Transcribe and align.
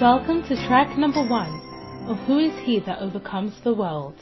Welcome 0.00 0.42
to 0.44 0.56
track 0.66 0.96
number 0.96 1.22
one 1.22 1.60
of 2.08 2.16
Who 2.26 2.38
is 2.38 2.52
He 2.64 2.80
That 2.86 3.00
Overcomes 3.02 3.52
the 3.62 3.74
World? 3.74 4.14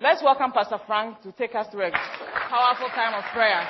Let's 0.00 0.22
welcome 0.22 0.52
Pastor 0.52 0.78
Frank 0.86 1.20
to 1.22 1.32
take 1.32 1.56
us 1.56 1.66
through 1.72 1.86
a 1.86 1.90
powerful 1.90 2.86
time 2.90 3.14
of 3.14 3.24
prayer. 3.32 3.66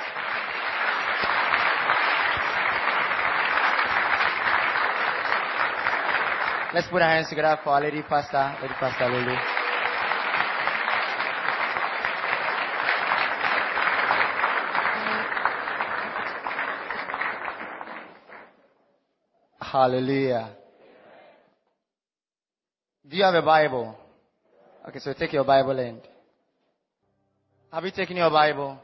Let's 6.75 6.87
put 6.89 7.01
our 7.01 7.09
hands 7.09 7.29
together 7.29 7.59
for 7.63 7.71
our 7.71 7.81
Lady 7.81 8.03
Pastor, 8.03 8.55
Lady 8.61 8.75
Pastor 8.75 9.09
Lulu. 9.09 9.60
Hallelujah. 19.71 20.49
Do 23.07 23.15
you 23.15 23.23
have 23.23 23.35
a 23.35 23.41
Bible? 23.41 23.95
Okay, 24.89 24.99
so 24.99 25.13
take 25.13 25.31
your 25.31 25.45
Bible 25.45 25.79
and 25.79 26.01
have 27.71 27.85
you 27.85 27.91
taken 27.91 28.17
your 28.17 28.29
Bible? 28.29 28.77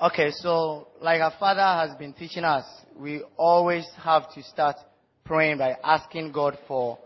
Okay, 0.00 0.30
so 0.30 0.86
like 1.00 1.20
our 1.20 1.32
father 1.40 1.60
has 1.60 1.98
been 1.98 2.12
teaching 2.12 2.44
us, 2.44 2.64
we 2.96 3.24
always 3.36 3.84
have 4.00 4.32
to 4.34 4.44
start 4.44 4.76
praying 5.24 5.58
by 5.58 5.74
asking 5.82 6.30
God 6.30 6.56
for 6.68 6.96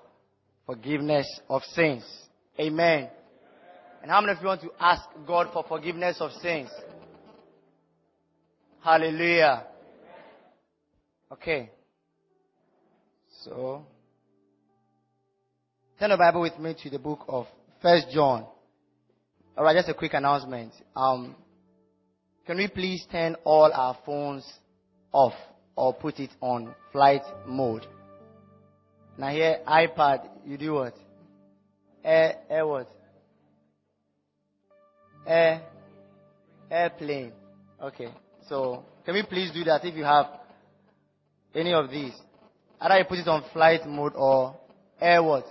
forgiveness 0.67 1.27
of 1.49 1.63
sins. 1.73 2.05
Amen. 2.61 3.09
And 4.03 4.11
how 4.11 4.21
many 4.21 4.33
of 4.33 4.43
you 4.43 4.49
want 4.49 4.61
to 4.61 4.73
ask 4.79 5.03
God 5.27 5.49
for 5.55 5.65
forgiveness 5.67 6.19
of 6.21 6.33
sins? 6.33 6.69
Hallelujah. 8.85 9.65
Okay. 11.33 11.71
So, 13.45 13.85
turn 15.99 16.11
the 16.11 16.17
Bible 16.17 16.43
with 16.43 16.57
me 16.61 16.77
to 16.81 16.91
the 16.91 16.99
book 17.01 17.25
of 17.27 17.47
First 17.81 18.07
John. 18.13 18.47
All 19.57 19.65
right, 19.65 19.75
just 19.75 19.89
a 19.89 19.95
quick 19.95 20.15
announcement. 20.15 20.73
Um, 20.95 21.35
can 22.47 22.57
we 22.57 22.69
please 22.69 23.05
turn 23.11 23.35
all 23.43 23.73
our 23.73 23.99
phones 24.07 24.47
off 25.11 25.33
or 25.75 25.93
put 25.93 26.21
it 26.21 26.31
on 26.41 26.73
flight 26.93 27.23
mode? 27.45 27.85
Now 29.19 29.31
here, 29.31 29.59
iPad, 29.67 30.29
you 30.47 30.57
do 30.57 30.75
what? 30.75 30.95
Air, 32.05 32.37
air 32.49 32.65
what? 32.65 32.89
Air, 35.27 35.63
airplane. 36.71 37.33
Okay. 37.83 38.09
So, 38.49 38.85
can 39.05 39.15
we 39.15 39.25
please 39.25 39.51
do 39.53 39.65
that 39.65 39.85
if 39.85 39.97
you 39.97 40.05
have 40.05 40.27
any 41.57 41.73
of 41.73 41.91
these? 41.91 42.13
Either 42.83 42.99
you 42.99 43.05
put 43.05 43.19
it 43.19 43.29
on 43.29 43.45
flight 43.53 43.87
mode 43.87 44.15
or 44.17 44.57
air 45.01 45.23
what? 45.23 45.45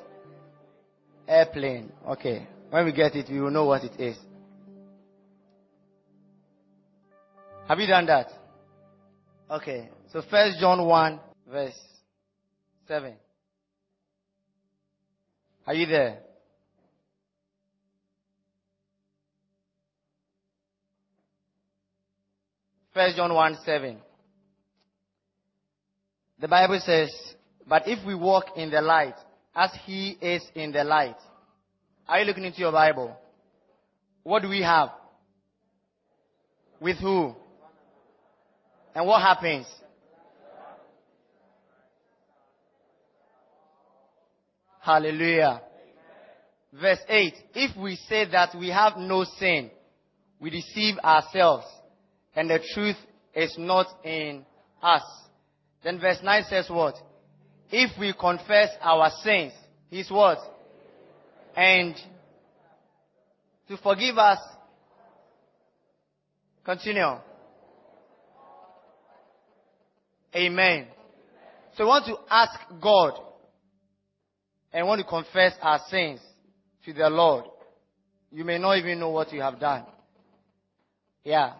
Airplane. 1.25 1.89
Okay. 2.05 2.45
When 2.69 2.83
we 2.83 2.91
get 2.91 3.15
it, 3.15 3.29
we 3.29 3.39
will 3.39 3.49
know 3.49 3.65
what 3.65 3.85
it 3.85 3.97
is. 3.97 4.17
Have 7.69 7.79
you 7.79 7.87
done 7.87 8.05
that? 8.07 8.27
Okay. 9.49 9.89
So 10.11 10.21
first 10.29 10.59
John 10.59 10.85
1 10.85 11.19
verse 11.49 11.79
7. 12.89 13.13
Are 15.65 15.73
you 15.73 15.85
there? 15.85 16.19
First 22.93 23.15
John 23.15 23.33
1 23.33 23.57
7. 23.63 23.97
The 26.41 26.47
Bible 26.47 26.81
says, 26.83 27.11
But 27.67 27.83
if 27.87 28.05
we 28.05 28.15
walk 28.15 28.57
in 28.57 28.71
the 28.71 28.81
light, 28.81 29.15
as 29.55 29.71
he 29.85 30.17
is 30.21 30.43
in 30.55 30.71
the 30.71 30.83
light. 30.83 31.17
Are 32.07 32.19
you 32.19 32.25
looking 32.25 32.45
into 32.45 32.59
your 32.59 32.71
Bible? 32.71 33.15
What 34.23 34.41
do 34.41 34.49
we 34.49 34.61
have? 34.61 34.89
With 36.79 36.97
who? 36.97 37.35
And 38.95 39.07
what 39.07 39.21
happens? 39.21 39.67
Hallelujah. 44.79 45.61
Verse 46.73 46.99
8. 47.07 47.33
If 47.53 47.77
we 47.77 47.97
say 48.09 48.29
that 48.31 48.55
we 48.57 48.69
have 48.69 48.97
no 48.97 49.25
sin, 49.37 49.69
we 50.39 50.49
deceive 50.49 50.97
ourselves 50.99 51.65
and 52.35 52.49
the 52.49 52.59
truth 52.73 52.95
is 53.35 53.55
not 53.59 53.87
in 54.03 54.43
us. 54.81 55.03
Then 55.83 55.99
verse 55.99 56.19
9 56.23 56.43
says 56.49 56.69
what? 56.69 56.95
If 57.71 57.97
we 57.99 58.13
confess 58.13 58.69
our 58.81 59.11
sins, 59.23 59.53
He's 59.89 60.09
what? 60.09 60.37
And 61.55 61.95
to 63.67 63.77
forgive 63.77 64.17
us. 64.17 64.39
Continue. 66.63 67.17
Amen. 70.35 70.87
So 71.75 71.83
we 71.83 71.87
want 71.87 72.05
to 72.05 72.17
ask 72.29 72.57
God 72.81 73.13
and 74.71 74.87
want 74.87 75.01
to 75.01 75.07
confess 75.07 75.53
our 75.61 75.79
sins 75.89 76.19
to 76.85 76.93
the 76.93 77.09
Lord. 77.09 77.45
You 78.31 78.45
may 78.45 78.57
not 78.57 78.77
even 78.77 78.99
know 78.99 79.09
what 79.09 79.33
you 79.33 79.41
have 79.41 79.59
done. 79.59 79.85
Yeah. 81.23 81.53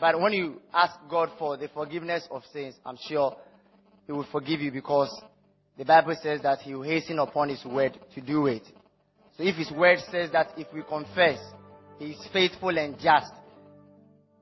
But 0.00 0.20
when 0.20 0.32
you 0.32 0.60
ask 0.72 0.94
God 1.10 1.30
for 1.38 1.56
the 1.56 1.68
forgiveness 1.68 2.26
of 2.30 2.42
sins, 2.52 2.74
I'm 2.84 2.98
sure 3.08 3.36
He 4.06 4.12
will 4.12 4.26
forgive 4.30 4.60
you 4.60 4.70
because 4.70 5.10
the 5.76 5.84
Bible 5.84 6.16
says 6.22 6.42
that 6.42 6.60
He 6.60 6.74
will 6.74 6.82
hasten 6.82 7.18
upon 7.18 7.48
His 7.48 7.64
word 7.64 7.98
to 8.14 8.20
do 8.20 8.46
it. 8.46 8.62
So 9.36 9.42
if 9.42 9.56
His 9.56 9.70
word 9.70 9.98
says 10.10 10.30
that 10.32 10.52
if 10.56 10.72
we 10.72 10.82
confess, 10.82 11.38
He 11.98 12.12
is 12.12 12.28
faithful 12.32 12.76
and 12.76 12.96
just, 12.98 13.32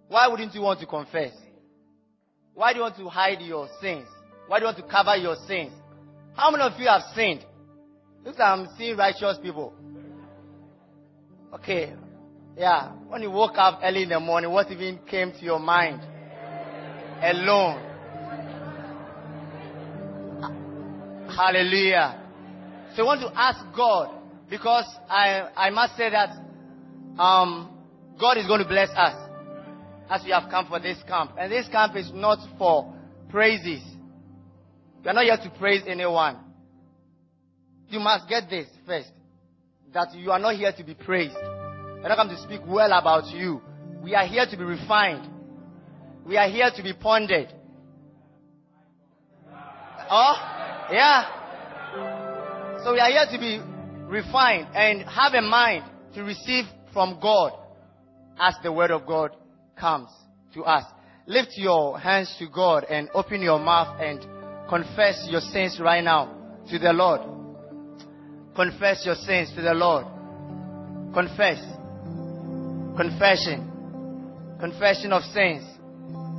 why 0.09 0.29
wouldn't 0.29 0.55
you 0.55 0.61
want 0.61 0.81
to 0.81 0.87
confess? 0.87 1.33
Why 2.55 2.73
do 2.73 2.79
you 2.79 2.83
want 2.85 2.97
to 2.97 3.09
hide 3.09 3.41
your 3.41 3.69
sins? 3.81 4.07
Why 4.47 4.59
do 4.59 4.65
you 4.65 4.73
want 4.73 4.79
to 4.79 4.91
cover 4.91 5.17
your 5.17 5.37
sins? 5.47 5.73
How 6.35 6.51
many 6.51 6.63
of 6.65 6.79
you 6.79 6.87
have 6.87 7.03
sinned? 7.15 7.45
Like 8.25 8.41
I'm 8.41 8.69
seeing 8.77 8.97
righteous 8.97 9.39
people. 9.43 9.73
Okay. 11.55 11.95
Yeah. 12.57 12.93
When 13.09 13.23
you 13.23 13.31
woke 13.31 13.59
up 13.59 13.81
early 13.83 14.05
in 14.05 14.09
the 14.09 14.21
morning, 14.21 14.51
what 14.51 14.71
even 14.71 14.99
came 15.09 15.33
to 15.33 15.45
your 15.45 15.59
mind? 15.59 16.01
Alone. 17.23 17.83
Hallelujah. 21.37 22.23
So 22.95 23.03
I 23.03 23.05
want 23.05 23.21
to 23.21 23.39
ask 23.39 23.61
God 23.77 24.11
because 24.49 24.87
I, 25.09 25.51
I 25.55 25.71
must 25.71 25.97
say 25.97 26.09
that 26.09 26.31
um, 27.21 27.71
God 28.19 28.39
is 28.39 28.47
going 28.47 28.63
to 28.63 28.69
bless 28.69 28.89
us 28.91 29.31
as 30.09 30.23
we 30.25 30.31
have 30.31 30.49
come 30.51 30.67
for 30.67 30.81
this 30.81 30.97
camp. 31.07 31.33
And 31.39 31.53
this 31.53 31.69
camp 31.69 31.95
is 31.95 32.11
not 32.15 32.39
for 32.59 32.95
praises. 33.29 33.83
We 35.05 35.11
are 35.11 35.13
not 35.13 35.25
here 35.25 35.37
to 35.37 35.59
praise 35.59 35.83
anyone. 35.87 36.39
You 37.89 38.01
must 38.01 38.29
get 38.29 38.49
this 38.49 38.67
first. 38.87 39.11
That 39.93 40.15
you 40.15 40.31
are 40.31 40.39
not 40.39 40.57
here 40.57 40.73
to 40.73 40.85
be 40.85 40.95
praised. 40.95 41.37
We're 42.07 42.15
not 42.15 42.19
come 42.19 42.29
to 42.29 42.41
speak 42.41 42.61
well 42.65 42.93
about 42.93 43.27
you. 43.35 43.61
We 44.01 44.15
are 44.15 44.29
here 44.29 44.47
to 44.49 44.57
be 44.57 44.63
refined. 44.63 45.29
We 46.25 46.37
are 46.37 46.49
here 46.49 46.71
to 46.77 46.81
be 46.81 46.93
pondered. 46.93 47.53
Oh, 50.09 50.35
yeah. 50.93 52.85
So 52.85 52.93
we 52.93 53.01
are 53.01 53.11
here 53.11 53.27
to 53.33 53.39
be 53.41 53.61
refined 54.05 54.69
and 54.73 55.03
have 55.03 55.35
a 55.35 55.43
mind 55.43 55.83
to 56.15 56.23
receive 56.23 56.67
from 56.93 57.19
God 57.21 57.55
as 58.39 58.55
the 58.63 58.71
word 58.71 58.93
of 58.93 59.05
God 59.05 59.35
comes 59.77 60.09
to 60.55 60.63
us. 60.63 60.85
Lift 61.27 61.55
your 61.57 61.99
hands 61.99 62.33
to 62.39 62.47
God 62.49 62.85
and 62.85 63.09
open 63.15 63.43
your 63.43 63.59
mouth 63.59 64.01
and 64.01 64.25
confess 64.69 65.27
your 65.29 65.41
sins 65.41 65.81
right 65.81 66.05
now 66.05 66.33
to 66.71 66.79
the 66.79 66.93
Lord. 66.93 67.23
Confess 68.55 69.05
your 69.05 69.17
sins 69.17 69.53
to 69.57 69.61
the 69.61 69.75
Lord. 69.75 70.07
Confess. 71.13 71.76
Confession. 72.97 74.57
Confession 74.59 75.13
of 75.13 75.23
sins. 75.25 75.65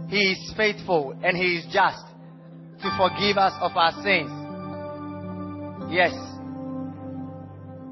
He 0.09 0.31
is 0.31 0.53
faithful 0.57 1.17
and 1.23 1.37
He 1.37 1.57
is 1.57 1.65
just 1.71 2.03
to 2.81 2.89
forgive 2.97 3.37
us 3.37 3.53
of 3.61 3.71
our 3.75 3.91
sins. 4.03 4.31
Yes. 5.91 6.13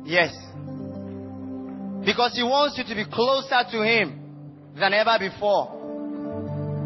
Yes. 0.05 0.33
Because 2.05 2.33
He 2.35 2.43
wants 2.43 2.77
you 2.77 2.83
to 2.85 2.95
be 2.95 3.05
closer 3.11 3.61
to 3.71 3.83
Him 3.83 4.73
than 4.79 4.93
ever 4.93 5.17
before. 5.19 5.75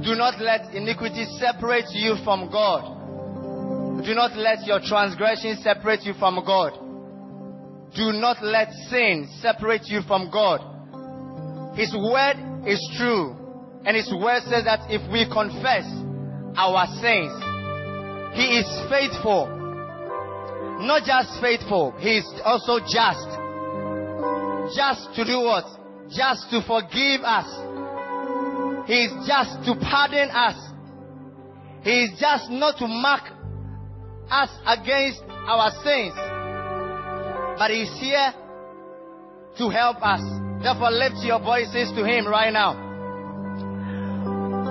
Do 0.04 0.16
not 0.16 0.40
let 0.40 0.74
iniquity 0.74 1.26
separate 1.40 1.92
you 1.92 2.16
from 2.24 2.50
God. 2.52 4.04
Do 4.04 4.16
not 4.16 4.36
let 4.38 4.66
your 4.66 4.80
transgression 4.80 5.58
separate 5.62 6.04
you 6.04 6.14
from 6.14 6.44
God. 6.46 6.74
Do 7.96 8.14
not 8.14 8.42
let 8.42 8.72
sin 8.90 9.28
separate 9.42 9.88
you 9.88 10.02
from 10.08 10.30
God. 10.32 10.79
His 11.80 11.96
word 11.96 12.68
is 12.68 12.82
true. 12.98 13.32
And 13.86 13.96
His 13.96 14.12
word 14.12 14.44
says 14.52 14.66
that 14.66 14.92
if 14.92 15.00
we 15.10 15.24
confess 15.32 15.88
our 16.60 16.84
sins, 17.00 17.32
He 18.36 18.60
is 18.60 18.68
faithful. 18.92 19.48
Not 20.84 21.08
just 21.08 21.40
faithful, 21.40 21.96
He 21.98 22.18
is 22.18 22.28
also 22.44 22.84
just. 22.84 23.32
Just 24.76 25.16
to 25.16 25.24
do 25.24 25.40
what? 25.40 25.64
Just 26.12 26.52
to 26.52 26.60
forgive 26.68 27.24
us. 27.24 27.48
He 28.86 29.08
is 29.08 29.14
just 29.24 29.64
to 29.64 29.80
pardon 29.80 30.30
us. 30.36 30.60
He 31.84 32.04
is 32.04 32.20
just 32.20 32.52
not 32.52 32.78
to 32.80 32.88
mark 32.88 33.24
us 34.30 34.52
against 34.68 35.24
our 35.48 35.72
sins. 35.80 36.16
But 37.58 37.72
He 37.72 37.84
is 37.84 38.00
here 38.02 38.34
to 39.60 39.70
help 39.70 40.04
us. 40.04 40.49
Therefore, 40.62 40.92
lift 40.92 41.24
your 41.24 41.40
voices 41.40 41.92
to 41.96 42.04
Him 42.04 42.28
right 42.28 42.52
now. 42.52 42.74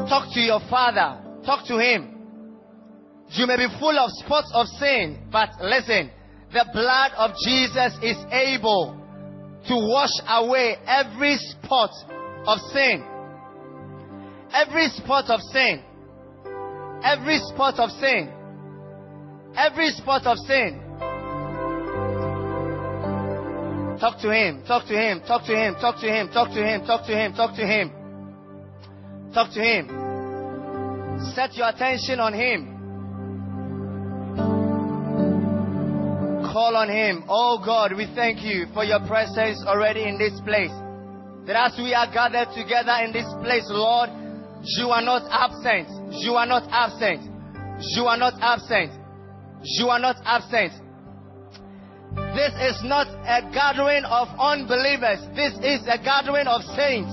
Talk 0.08 0.32
to 0.34 0.40
your 0.40 0.60
Father. 0.68 1.20
Talk 1.44 1.66
to 1.68 1.78
Him. 1.78 2.14
You 3.30 3.46
may 3.46 3.56
be 3.56 3.66
full 3.78 3.98
of 3.98 4.10
spots 4.24 4.50
of 4.54 4.66
sin, 4.78 5.28
but 5.30 5.50
listen, 5.60 6.10
the 6.52 6.64
blood 6.72 7.12
of 7.16 7.32
Jesus 7.44 7.92
is 8.02 8.16
able 8.32 8.96
to 9.68 9.74
wash 9.74 10.16
away 10.28 10.76
every 10.86 11.36
spot 11.36 11.90
of 12.46 12.58
sin. 12.72 13.04
Every 14.52 14.88
spot 14.88 15.28
of 15.28 15.40
sin. 15.52 15.82
Every 17.04 17.38
spot 17.52 17.78
of 17.78 17.90
sin. 18.00 18.32
Every 19.56 19.90
spot 19.90 20.26
of 20.26 20.38
sin. 20.38 20.87
Talk 24.00 24.20
to 24.22 24.30
him, 24.30 24.62
talk 24.64 24.86
to 24.86 24.94
him, 24.94 25.20
talk 25.26 25.44
to 25.46 25.56
him, 25.56 25.74
talk 25.80 26.00
to 26.00 26.06
him, 26.06 26.28
talk 26.30 26.48
to 26.54 26.62
him, 26.62 26.84
talk 26.84 27.06
to 27.06 27.16
him, 27.16 27.32
talk 27.34 27.56
to 27.56 27.66
him. 27.66 27.90
Talk 29.34 29.52
to 29.54 29.60
him. 29.60 29.88
Set 31.34 31.54
your 31.54 31.68
attention 31.68 32.20
on 32.20 32.32
him. 32.32 32.78
Call 36.52 36.76
on 36.76 36.88
him. 36.88 37.24
Oh 37.28 37.60
God, 37.64 37.92
we 37.96 38.06
thank 38.14 38.42
you 38.42 38.66
for 38.72 38.84
your 38.84 39.00
presence 39.06 39.62
already 39.66 40.04
in 40.04 40.16
this 40.16 40.40
place. 40.46 40.72
That 41.46 41.56
as 41.58 41.76
we 41.76 41.92
are 41.92 42.06
gathered 42.12 42.54
together 42.54 42.94
in 43.04 43.12
this 43.12 43.26
place, 43.42 43.66
Lord, 43.66 44.10
you 44.62 44.88
are 44.90 45.02
not 45.02 45.26
absent. 45.30 45.88
You 46.22 46.34
are 46.34 46.46
not 46.46 46.68
absent. 46.70 47.26
You 47.80 48.04
are 48.06 48.16
not 48.16 48.34
absent. 48.40 48.92
You 49.62 49.88
are 49.88 49.98
not 49.98 50.16
absent. 50.24 50.72
This 52.38 52.54
is 52.70 52.84
not 52.84 53.08
a 53.26 53.42
gathering 53.50 54.04
of 54.04 54.28
unbelievers. 54.38 55.18
This 55.34 55.54
is 55.58 55.82
a 55.90 55.98
gathering 55.98 56.46
of 56.46 56.62
saints. 56.78 57.10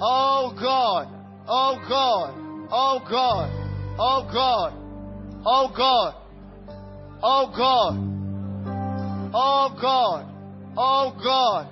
Oh 0.00 0.48
God. 0.56 1.12
Oh 1.46 1.76
God. 1.86 2.32
Oh 2.72 3.04
God. 3.04 3.52
Oh 4.00 4.24
God. 4.32 4.72
Oh 5.44 5.68
God. 5.76 6.14
Oh 7.22 7.52
God. 7.54 8.00
Oh 9.34 9.76
God. 9.78 10.24
Oh 10.74 11.12
God. 11.22 11.68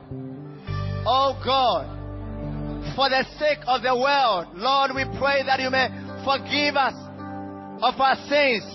Oh 1.07 1.41
God. 1.43 2.95
For 2.95 3.09
the 3.09 3.25
sake 3.39 3.65
of 3.67 3.81
the 3.81 3.97
world, 3.97 4.49
Lord, 4.61 4.91
we 4.95 5.05
pray 5.19 5.43
that 5.43 5.59
you 5.59 5.71
may 5.71 5.89
forgive 6.21 6.77
us 6.77 6.93
of 7.81 7.99
our 7.99 8.17
sins, 8.29 8.69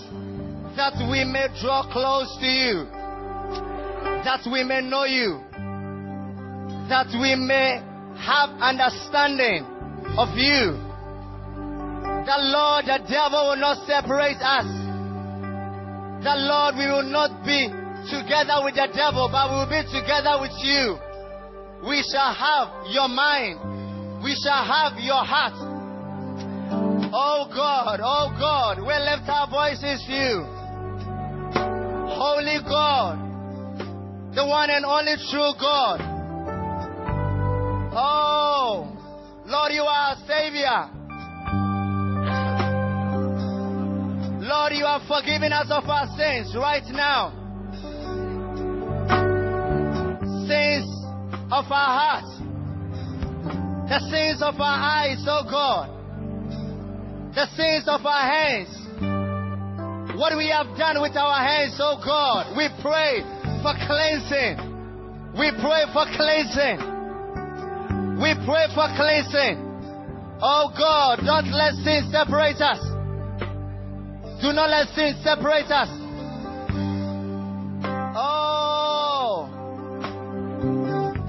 that 0.74 0.98
we 1.08 1.22
may 1.22 1.46
draw 1.62 1.86
close 1.92 2.36
to 2.40 2.46
you, 2.46 2.97
that 4.24 4.46
we 4.50 4.64
may 4.64 4.80
know 4.82 5.04
you, 5.04 5.40
that 6.88 7.06
we 7.14 7.34
may 7.36 7.82
have 8.18 8.50
understanding 8.58 9.62
of 10.18 10.34
you. 10.34 10.74
That 12.26 12.42
Lord, 12.42 12.84
the 12.84 12.98
devil 13.08 13.50
will 13.50 13.62
not 13.62 13.86
separate 13.86 14.42
us. 14.42 14.68
That 16.24 16.38
Lord, 16.44 16.76
we 16.76 16.86
will 16.90 17.08
not 17.08 17.44
be 17.46 17.70
together 18.10 18.64
with 18.64 18.74
the 18.74 18.88
devil, 18.92 19.28
but 19.30 19.48
we 19.48 19.54
will 19.62 19.70
be 19.70 19.84
together 19.88 20.36
with 20.40 20.52
you. 20.60 20.98
We 21.88 22.02
shall 22.10 22.34
have 22.34 22.90
your 22.90 23.08
mind. 23.08 23.62
We 24.22 24.34
shall 24.34 24.64
have 24.66 24.98
your 24.98 25.22
heart. 25.22 25.54
Oh 27.14 27.46
God, 27.54 28.00
oh 28.02 28.34
God, 28.36 28.78
we 28.82 28.92
lift 28.92 29.30
our 29.30 29.48
voices 29.48 30.02
to 30.04 30.12
you. 30.12 30.44
Holy 32.12 32.58
God, 32.66 33.27
the 34.34 34.46
one 34.46 34.70
and 34.70 34.84
only 34.84 35.14
true 35.30 35.52
God. 35.58 36.00
Oh, 37.94 38.92
Lord, 39.46 39.72
you 39.72 39.82
are 39.82 40.10
our 40.10 40.16
Savior. 40.26 40.94
Lord, 44.48 44.72
you 44.72 44.84
are 44.84 45.00
forgiving 45.08 45.52
us 45.52 45.66
of 45.70 45.84
our 45.88 46.06
sins 46.16 46.54
right 46.56 46.84
now. 46.90 47.32
Sins 50.46 50.88
of 51.50 51.64
our 51.72 51.92
hearts, 51.96 52.38
the 53.88 54.00
sins 54.10 54.42
of 54.42 54.54
our 54.60 54.78
eyes, 54.80 55.24
oh 55.26 55.44
God, 55.50 55.88
the 57.34 57.46
sins 57.56 57.88
of 57.88 58.04
our 58.04 58.22
hands. 58.22 58.68
What 60.18 60.36
we 60.36 60.48
have 60.48 60.76
done 60.76 61.00
with 61.00 61.16
our 61.16 61.38
hands, 61.44 61.76
oh 61.78 62.00
God, 62.04 62.56
we 62.56 62.68
pray 62.82 63.20
for 63.62 63.74
cleansing. 63.86 64.58
We 65.38 65.50
pray 65.60 65.84
for 65.92 66.06
cleansing. 66.16 66.78
We 68.20 68.34
pray 68.44 68.66
for 68.74 68.88
cleansing. 68.96 69.68
Oh 70.40 70.72
God, 70.76 71.20
don't 71.24 71.50
let 71.52 71.74
sin 71.84 72.10
separate 72.10 72.60
us. 72.60 72.80
Do 74.40 74.52
not 74.52 74.70
let 74.70 74.88
sin 74.94 75.14
separate 75.22 75.70
us. 75.70 75.88
Oh, 78.14 79.48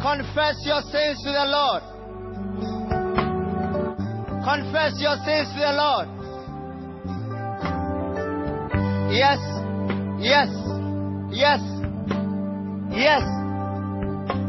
confess 0.02 0.58
your 0.66 0.82
sins 0.82 1.22
to 1.24 1.32
the 1.32 1.46
Lord. 1.46 1.84
Confess 4.44 5.02
your 5.02 5.18
sins 5.26 5.50
to 5.54 5.60
the 5.60 5.74
Lord. 5.74 6.08
Yes, 9.12 9.40
yes, 10.20 10.50
yes, 11.32 11.79
yes, 12.92 13.24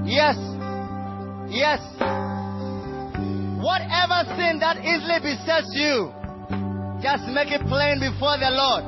yes, 0.05 0.37
yes. 1.49 1.81
Whatever 3.61 4.25
sin 4.37 4.59
that 4.61 4.81
easily 4.81 5.21
besets 5.21 5.71
you, 5.77 6.13
just 7.03 7.29
make 7.33 7.53
it 7.53 7.61
plain 7.69 8.01
before 8.01 8.37
the 8.41 8.51
Lord. 8.51 8.85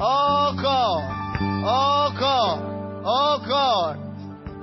Oh 0.00 0.54
God, 0.58 1.02
oh 1.64 2.10
God, 2.18 2.58
oh 3.04 3.38
God, 3.46 3.98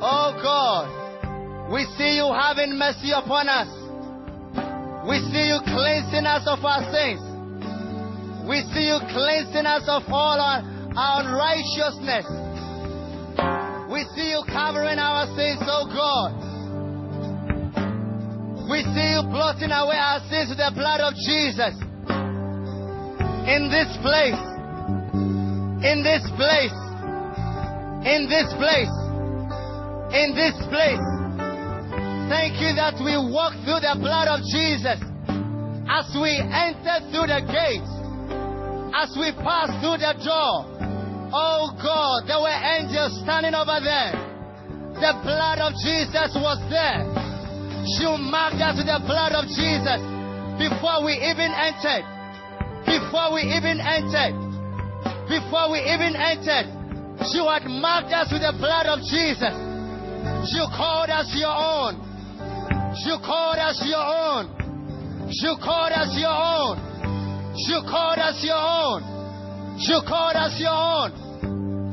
oh 0.01 0.39
God. 0.41 1.01
We 1.71 1.85
see 1.97 2.19
you 2.19 2.27
having 2.35 2.77
mercy 2.77 3.11
upon 3.15 3.47
us. 3.47 3.71
We 5.07 5.17
see 5.31 5.47
you 5.47 5.59
cleansing 5.63 6.27
us 6.27 6.43
of 6.45 6.59
our 6.65 6.83
sins. 6.91 7.23
We 8.43 8.59
see 8.75 8.91
you 8.91 8.99
cleansing 9.07 9.65
us 9.65 9.87
of 9.87 10.03
all 10.11 10.35
our, 10.35 10.59
our 10.97 11.23
unrighteousness. 11.23 12.27
We 13.91 14.07
see 14.15 14.31
you 14.31 14.41
covering 14.47 14.99
our 14.99 15.27
sins, 15.35 15.59
oh 15.67 15.83
God. 15.91 16.31
We 18.71 18.87
see 18.87 19.07
you 19.11 19.21
blotting 19.27 19.67
away 19.67 19.99
our 19.99 20.23
sins 20.31 20.47
with 20.47 20.63
the 20.63 20.71
blood 20.71 21.03
of 21.03 21.11
Jesus. 21.27 21.75
In 23.51 23.67
this 23.67 23.91
place, 23.99 24.39
in 25.83 26.07
this 26.07 26.23
place, 26.39 26.71
in 28.07 28.31
this 28.31 28.47
place, 28.55 28.95
in 30.15 30.39
this 30.39 30.55
place. 30.71 31.03
Thank 32.31 32.63
you 32.63 32.71
that 32.79 32.95
we 33.03 33.19
walk 33.19 33.59
through 33.67 33.83
the 33.83 33.99
blood 33.99 34.31
of 34.31 34.39
Jesus 34.55 35.03
as 35.91 36.07
we 36.15 36.39
enter 36.39 37.11
through 37.11 37.27
the 37.27 37.43
gate, 37.43 37.83
as 38.95 39.11
we 39.19 39.35
pass 39.43 39.67
through 39.83 39.99
the 39.99 40.15
door. 40.23 40.90
Oh 41.31 41.71
God, 41.79 42.27
there 42.27 42.43
were 42.43 42.51
angels 42.51 43.15
standing 43.23 43.55
over 43.55 43.79
there. 43.79 44.11
The 44.99 45.15
blood 45.23 45.63
of 45.63 45.71
Jesus 45.79 46.35
was 46.35 46.59
there. 46.67 47.07
You 48.03 48.19
marked 48.19 48.59
us 48.59 48.75
with 48.75 48.91
the 48.91 48.99
blood 49.07 49.31
of 49.31 49.47
Jesus 49.47 49.99
before 50.59 51.07
we 51.07 51.15
even 51.23 51.49
entered. 51.55 52.03
Before 52.83 53.31
we 53.31 53.47
even 53.47 53.79
entered. 53.79 54.35
Before 55.31 55.71
we 55.71 55.79
even 55.79 56.19
entered. 56.19 56.67
You 57.31 57.47
had 57.47 57.63
marked 57.63 58.11
us 58.11 58.27
with 58.27 58.43
the 58.43 58.51
blood 58.59 58.91
of 58.91 58.99
Jesus. 59.07 59.55
You 60.51 60.67
called 60.75 61.09
us 61.09 61.31
your 61.31 61.55
own. 61.55 61.95
You 63.07 63.15
called 63.23 63.57
us 63.57 63.79
your 63.87 64.03
own. 64.03 64.51
You 65.31 65.55
called 65.63 65.95
us 65.95 66.11
your 66.19 66.35
own. 66.35 66.75
You 67.55 67.79
called 67.87 68.19
us 68.19 68.43
your 68.43 68.59
own. 68.59 68.99
You 69.79 70.01
called 70.03 70.35
us 70.35 70.59
your 70.59 70.75
own. 70.75 71.20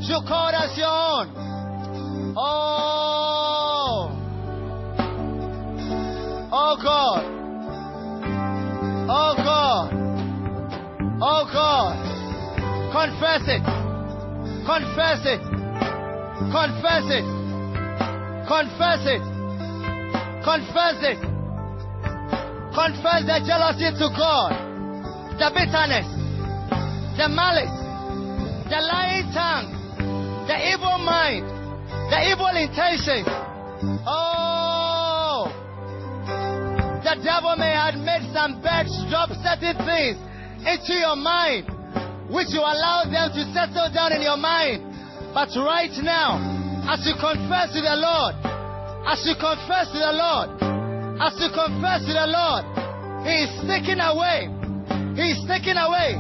Your 0.01 0.89
own. 0.89 1.29
Oh. 2.37 4.11
Oh 6.53 6.77
God. 6.83 7.25
Oh 9.11 9.35
God. 9.37 9.93
Oh 11.21 11.45
God. 11.53 11.97
Confess 12.93 13.49
it. 13.49 13.63
Confess 14.67 15.27
it. 15.27 15.41
Confess 16.53 17.07
it. 17.11 17.27
Confess 18.47 19.07
it. 19.07 19.23
Confess 20.45 21.03
it. 21.03 21.39
Confess 22.79 23.27
the 23.27 23.43
jealousy 23.45 23.91
to 23.99 24.07
God, 24.15 24.55
the 25.35 25.51
bitterness, 25.51 26.07
the 27.19 27.27
malice, 27.29 27.75
the 28.71 28.79
lying 28.79 29.27
tongue, 29.35 29.78
the 30.49 30.57
evil 30.73 30.97
mind, 31.05 31.45
the 32.09 32.19
evil 32.33 32.49
intentions. 32.57 33.29
Oh, 34.09 35.53
the 37.05 37.21
devil 37.21 37.53
may 37.61 37.77
have 37.77 38.01
made 38.01 38.25
some 38.33 38.57
bets, 38.65 38.97
drop 39.13 39.29
certain 39.45 39.77
things 39.85 40.17
into 40.65 40.97
your 40.97 41.21
mind, 41.21 41.69
which 42.33 42.49
you 42.49 42.65
allow 42.65 43.05
them 43.05 43.29
to 43.37 43.45
settle 43.53 43.93
down 43.93 44.17
in 44.17 44.25
your 44.25 44.41
mind. 44.41 44.89
But 45.37 45.53
right 45.61 45.93
now, 46.01 46.41
as 46.89 47.05
you 47.05 47.13
confess 47.21 47.77
to 47.77 47.85
the 47.85 47.97
Lord, 48.01 48.41
as 49.05 49.21
you 49.29 49.37
confess 49.37 49.93
to 49.93 50.01
the 50.01 50.17
Lord, 50.17 50.49
as 51.21 51.37
you 51.45 51.53
confess 51.53 52.09
to 52.09 52.13
the 52.17 52.25
Lord, 52.25 52.65
He 53.29 53.45
is 53.45 53.53
taking 53.69 54.01
away, 54.01 54.49
He 55.13 55.29
is 55.29 55.45
taking 55.45 55.77
away, 55.77 56.17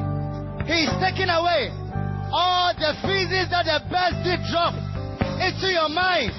He 0.68 0.84
is 0.84 0.92
taking 1.00 1.32
away 1.32 1.77
all 2.32 2.74
the 2.76 2.92
feces 3.04 3.48
that 3.50 3.64
the 3.64 3.80
birds 3.88 4.18
did 4.24 4.40
drop 4.52 4.76
into 5.40 5.72
your 5.72 5.88
mind, 5.88 6.32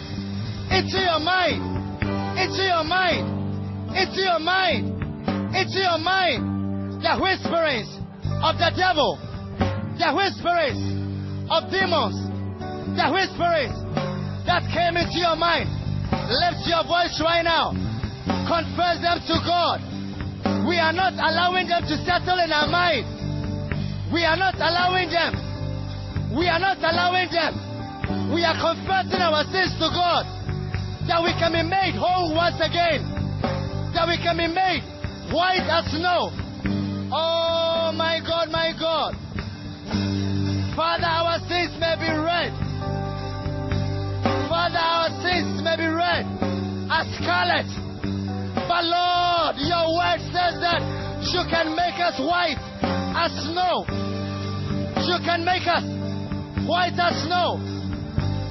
into 0.69 1.01
your 1.01 1.19
mind, 1.19 1.62
into 2.38 2.62
your 2.62 2.84
mind, 2.86 3.25
into 3.98 4.22
your 4.22 4.39
mind, 4.39 4.84
into 5.55 5.79
your 5.81 5.98
mind, 5.98 7.01
the 7.01 7.13
whisperings 7.17 7.89
of 8.46 8.60
the 8.62 8.69
devil, 8.77 9.17
the 9.98 10.10
whisperings 10.13 10.81
of 11.50 11.72
demons, 11.74 12.17
the 12.93 13.08
whisperings 13.10 13.77
that 14.46 14.62
came 14.69 14.98
into 14.98 15.17
your 15.17 15.36
mind. 15.36 15.69
Lift 16.29 16.69
your 16.69 16.86
voice 16.86 17.17
right 17.25 17.41
now. 17.41 17.74
Confess 18.46 19.01
them 19.01 19.17
to 19.25 19.36
God. 19.41 19.81
We 20.69 20.77
are 20.77 20.93
not 20.93 21.13
allowing 21.17 21.67
them 21.67 21.81
to 21.81 21.96
settle 22.05 22.38
in 22.38 22.51
our 22.53 22.69
mind. 22.69 24.13
We 24.13 24.25
are 24.25 24.38
not 24.38 24.55
allowing 24.55 25.10
them. 25.10 25.49
We 26.36 26.45
are 26.45 26.59
not 26.62 26.77
allowing 26.77 27.29
them. 27.33 27.53
We 28.33 28.45
are 28.45 28.53
confessing 28.53 29.17
our 29.17 29.43
sins 29.50 29.74
to 29.81 29.89
God. 29.89 30.29
That 31.09 31.25
we 31.25 31.33
can 31.41 31.57
be 31.57 31.65
made 31.65 31.98
whole 31.98 32.38
once 32.38 32.62
again. 32.62 33.01
That 33.98 34.05
we 34.05 34.17
can 34.21 34.38
be 34.38 34.45
made 34.45 34.86
white 35.33 35.65
as 35.65 35.89
snow. 35.89 36.29
Oh 37.09 37.91
my 37.98 38.21
God, 38.21 38.53
my 38.53 38.77
God. 38.77 39.17
Father, 40.77 41.09
our 41.09 41.41
sins 41.50 41.74
may 41.81 41.98
be 41.98 42.13
red. 42.13 42.53
Father, 44.45 44.77
our 44.77 45.09
sins 45.25 45.62
may 45.65 45.77
be 45.81 45.89
red 45.89 46.29
as 46.93 47.09
scarlet. 47.17 47.65
But 48.69 48.86
Lord, 48.86 49.57
your 49.65 49.98
word 49.98 50.21
says 50.29 50.62
that 50.62 50.81
you 51.33 51.41
can 51.50 51.74
make 51.75 51.98
us 51.98 52.21
white 52.21 52.62
as 53.17 53.33
snow. 53.50 53.81
You 55.09 55.17
can 55.25 55.43
make 55.43 55.65
us 55.65 55.99
white 56.69 56.93
as 57.01 57.25
snow. 57.25 57.57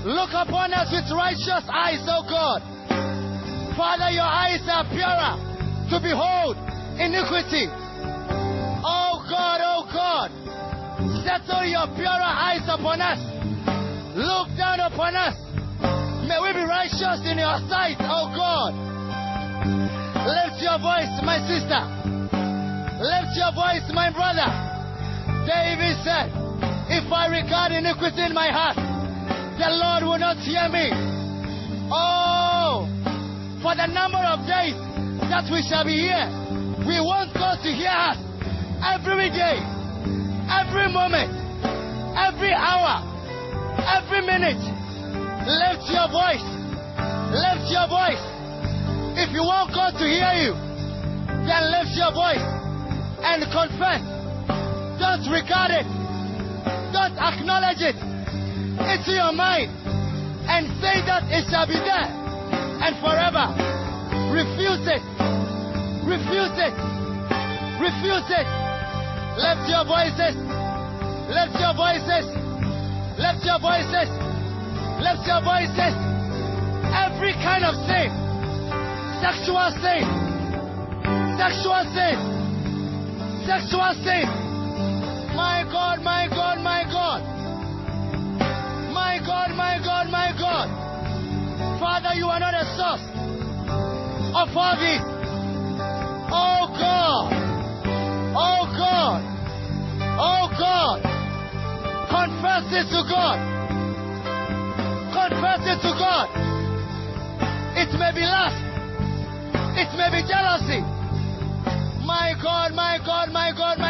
Look 0.02 0.34
upon 0.34 0.75
us 0.75 0.90
with 0.90 1.06
righteous 1.14 1.62
eyes, 1.70 2.02
O 2.10 2.26
God. 2.26 2.60
Father, 3.78 4.10
your 4.10 4.26
eyes 4.26 4.66
are 4.66 4.82
purer 4.90 5.38
to 5.94 5.96
behold 6.02 6.58
iniquity. 6.98 7.70
Oh 8.82 9.22
God, 9.30 9.62
oh 9.62 9.87
God, 9.94 10.34
settle 11.22 11.62
your 11.62 11.87
purer 11.94 12.26
eyes 12.26 12.66
upon 12.66 12.98
us. 12.98 13.22
Look 14.18 14.50
down 14.58 14.82
upon 14.82 15.14
us. 15.14 15.38
May 16.26 16.42
we 16.42 16.58
be 16.58 16.66
righteous 16.66 17.22
in 17.22 17.38
your 17.38 17.62
sight, 17.70 18.02
oh 18.02 18.34
God. 18.34 18.75
Lift 20.26 20.58
your 20.58 20.82
voice, 20.82 21.14
my 21.22 21.38
sister. 21.46 21.87
Lift 22.98 23.38
your 23.38 23.54
voice, 23.54 23.87
my 23.94 24.10
brother. 24.10 24.50
David 25.46 25.94
said, 26.02 26.48
If 26.88 27.12
I 27.12 27.28
regard 27.28 27.73
iniquity 27.73 28.25
in 28.25 28.33
my 28.33 28.49
heart, 28.49 28.80
the 29.61 29.68
Lord 29.68 30.09
will 30.09 30.18
not 30.18 30.40
hear 30.40 30.64
me. 30.73 30.88
Oh, 31.92 32.88
for 33.61 33.76
the 33.76 33.92
number 33.92 34.23
of 34.25 34.49
days 34.49 34.73
that 35.28 35.45
we 35.52 35.61
shall 35.68 35.85
be 35.85 36.00
here, 36.00 36.25
we 36.88 36.97
want 37.04 37.37
God 37.37 37.61
to 37.61 37.68
hear 37.68 37.92
us 37.92 38.16
every 38.80 39.28
day, 39.28 39.61
every 40.49 40.88
moment, 40.88 41.28
every 42.16 42.57
hour, 42.57 43.04
every 43.85 44.25
minute. 44.25 44.62
Lift 45.45 45.92
your 45.92 46.09
voice. 46.09 46.45
Lift 47.37 47.68
your 47.68 47.85
voice. 47.88 48.25
If 49.21 49.35
you 49.37 49.45
want 49.45 49.76
God 49.76 49.92
to 50.00 50.07
hear 50.09 50.33
you, 50.40 50.57
then 51.45 51.62
lift 51.68 51.92
your 51.92 52.16
voice 52.16 52.45
and 53.21 53.45
confess. 53.52 54.00
Don't 54.97 55.28
regard 55.28 55.73
it. 55.73 55.98
Don't 56.92 57.16
acknowledge 57.18 57.85
it 57.85 57.97
into 57.97 59.12
your 59.12 59.33
mind 59.33 59.68
and 60.49 60.64
say 60.80 61.04
that 61.04 61.28
it 61.28 61.45
shall 61.52 61.66
be 61.68 61.76
there 61.76 62.09
and 62.80 62.97
forever. 63.04 63.52
Refuse 64.33 64.85
it. 64.88 65.02
Refuse 66.09 66.57
it. 66.57 66.75
Refuse 67.76 68.28
it. 68.33 68.49
Lift 69.37 69.64
your 69.68 69.85
voices. 69.85 70.35
Lift 71.28 71.54
your 71.61 71.75
voices. 71.76 72.25
Lift 73.21 73.45
your 73.45 73.61
voices. 73.61 74.09
Lift 75.04 75.23
your 75.28 75.42
voices. 75.45 75.95
Every 76.88 77.37
kind 77.45 77.68
of 77.68 77.76
sin. 77.85 78.09
Sexual 79.21 79.68
sin. 79.85 80.02
Sexual 81.37 81.83
sin. 81.92 82.16
Sexual 83.45 83.92
sin. 84.02 84.48
My 85.38 85.62
God, 85.71 86.02
my 86.02 86.26
God, 86.26 86.59
my 86.59 86.83
God. 86.90 87.23
My 88.90 89.21
God, 89.25 89.54
my 89.54 89.78
God, 89.78 90.11
my 90.11 90.35
God. 90.35 90.66
Father, 91.78 92.18
you 92.18 92.26
are 92.26 92.40
not 92.40 92.54
a 92.54 92.66
source 92.75 93.07
of 94.35 94.50
all 94.50 94.75
this. 94.83 94.99
Oh 96.35 96.66
God. 96.75 97.30
Oh 98.35 98.66
God. 98.75 99.23
Oh 100.18 100.50
God. 100.59 101.07
Confess 102.11 102.66
it 102.75 102.90
to 102.90 103.00
God. 103.07 103.38
Confess 105.14 105.62
it 105.71 105.78
to 105.87 105.92
God. 106.02 106.26
It 107.78 107.95
may 107.95 108.11
be 108.11 108.26
lust. 108.26 108.59
It 109.78 109.90
may 109.95 110.11
be 110.11 110.26
jealousy. 110.26 110.83
My 112.04 112.35
God, 112.42 112.75
my 112.75 112.99
God, 113.07 113.30
my 113.30 113.52
God, 113.52 113.78
my 113.78 113.85
God. 113.85 113.88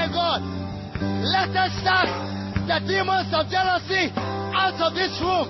Let 1.28 1.52
us 1.52 1.73
start 1.85 2.08
the 2.64 2.80
demons 2.88 3.28
of 3.37 3.52
jealousy 3.52 4.08
out 4.16 4.80
of 4.80 4.97
this 4.97 5.12
room. 5.20 5.49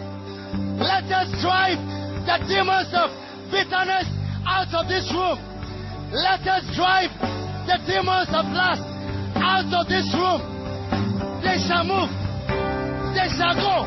Let 0.74 1.06
us 1.06 1.30
drive 1.38 1.78
the 2.26 2.36
demons 2.50 2.90
of 2.98 3.14
bitterness 3.54 4.10
out 4.42 4.74
of 4.74 4.90
this 4.90 5.06
room. 5.14 5.38
Let 6.10 6.42
us 6.50 6.66
drive 6.74 7.14
the 7.70 7.78
demons 7.86 8.26
of 8.34 8.50
lust 8.50 8.82
out 9.38 9.70
of 9.70 9.86
this 9.86 10.10
room. 10.18 10.42
They 11.46 11.62
shall 11.62 11.86
move. 11.86 12.10
They 13.14 13.30
shall 13.38 13.54
go. 13.54 13.86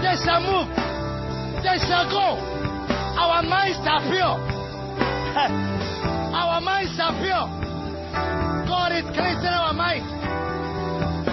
They 0.00 0.16
shall 0.24 0.40
move. 0.40 0.72
They 1.60 1.76
shall 1.84 2.08
go. 2.08 2.40
Our 3.20 3.42
minds 3.44 3.84
are 3.84 4.00
pure. 4.08 4.36
our 6.32 6.60
minds 6.60 6.96
are 6.96 7.12
pure. 7.20 7.46
God 8.64 8.92
is 8.96 9.04
cleansing 9.12 9.52
our 9.52 9.74
mind. 9.74 10.17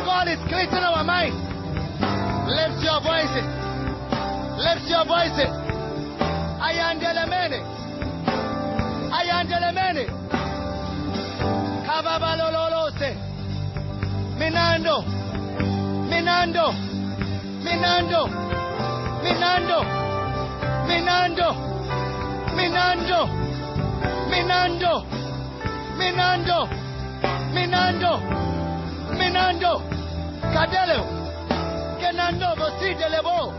God 0.05 0.27
is 0.27 0.37
cleansing 0.47 0.85
our 0.85 1.03
mind. 1.03 1.33
Lift 2.45 2.77
your 2.85 3.01
voices. 3.01 3.47
Lift 4.61 4.85
your 4.85 5.01
voices. 5.09 5.49
Ayandelemene. 6.61 7.59
Ayandelemene. 9.17 10.05
Kababalololose. 11.87 13.17
Minando. 14.37 15.01
Minando. 16.11 16.65
Minando. 17.65 18.21
Minando. 19.25 19.81
Minando. 20.85 21.49
Minando. 22.55 22.55
Minando. 22.55 23.19
Minando. 24.29 24.93
Minando. 25.97 26.69
Minando. 27.55 28.44
Minando, 29.17 29.81
Cadelo, 30.53 31.05
Kenando 31.99 32.55
Bosi 32.55 32.93
de 32.95 33.09
Lebo, 33.09 33.53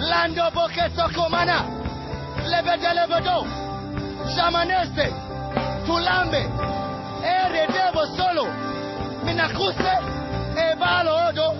Lando 0.00 0.50
Boque 0.52 0.90
Socomana, 0.94 1.64
Lebe 2.46 2.76
de 2.78 2.94
Lebedo, 2.94 3.44
Shamaneste, 4.34 5.10
Tulambe, 5.86 6.42
Ere 7.22 7.66
Debo 7.68 8.04
Solo, 8.16 8.46
Minacuse, 9.24 9.94
Evalo 10.56 11.28
Odo, 11.28 11.54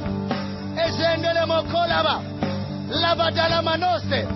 Egendele 0.76 1.47
Mokolaba, 1.47 2.21
Labadala 2.90 3.62
Manose, 3.62 4.26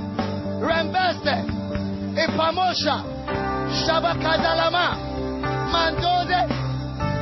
Rembeste, 0.60 1.44
Ipamosha, 2.16 3.04
Shabakadalama, 3.84 4.96
Mandode, 5.70 6.46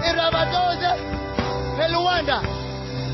Irabadode, 0.08 1.15
Peluanda, 2.16 2.40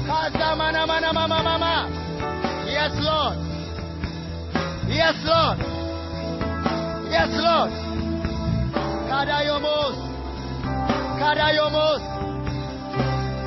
Kazamana 0.06 0.86
Mana 0.86 1.12
Mama 1.12 1.42
Mama. 1.42 2.64
Yes, 2.66 2.92
Lord. 3.00 3.36
Yes, 4.88 5.16
Lord. 5.24 5.58
Yes, 7.10 7.28
Lord. 7.34 7.72
Kadayomos. 9.10 9.96
Kadayomos. 11.18 12.02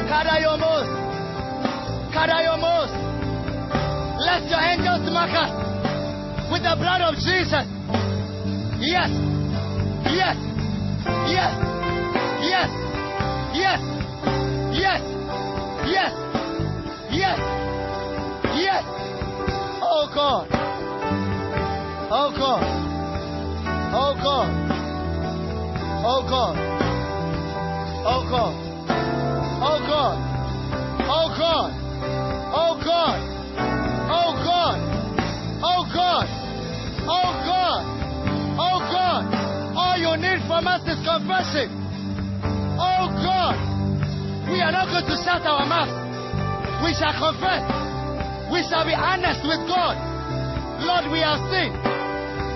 Kadayomos. 0.09 0.87
Kadayomos. 2.13 2.91
Let 4.19 4.49
your 4.49 4.59
angels 4.59 5.09
mark 5.11 5.31
us 5.31 5.51
with 6.51 6.63
the 6.63 6.75
blood 6.75 7.01
of 7.01 7.15
Jesus. 7.15 7.65
Yes. 8.79 9.09
Yes. 10.11 10.37
Yes. 11.31 11.53
Yes. 12.43 12.69
Yes. 13.53 13.79
Yes. 14.75 15.14
Yes. 15.85 16.11
Yes. 17.11 17.39
Yes. 18.57 18.83
Oh 19.81 20.09
God. 20.13 20.47
Oh 22.09 22.31
God. 22.35 22.63
Oh 23.93 24.13
God. 24.17 24.49
Oh 26.05 26.21
God. 26.27 26.55
Oh 28.05 28.23
God. 28.29 28.55
Oh 29.61 29.79
God. 29.85 30.17
Oh 31.05 31.29
God. 31.35 31.71
Oh 32.51 32.75
God. 32.83 33.19
Oh 34.09 34.33
God. 34.43 34.77
Oh 35.61 35.83
God. 35.93 36.27
Oh 37.07 37.31
God. 37.45 37.83
Oh 38.57 38.79
God. 38.91 39.23
All 39.77 39.97
you 39.97 40.17
need 40.17 40.41
from 40.47 40.67
us 40.67 40.81
is 40.87 40.97
confession. 41.05 41.69
Oh 42.79 43.07
God. 43.21 43.74
We 44.51 44.61
are 44.61 44.71
not 44.71 44.87
going 44.93 45.07
to 45.09 45.17
shut 45.25 45.41
our 45.45 45.65
mouth. 45.65 45.89
We 46.85 46.93
shall 46.93 47.13
confess. 47.17 47.65
We 48.53 48.61
shall 48.69 48.85
be 48.85 48.93
honest 48.93 49.41
with 49.41 49.61
God. 49.65 49.97
Lord, 50.85 51.09
we 51.09 51.25
are 51.25 51.39
sin. 51.49 51.73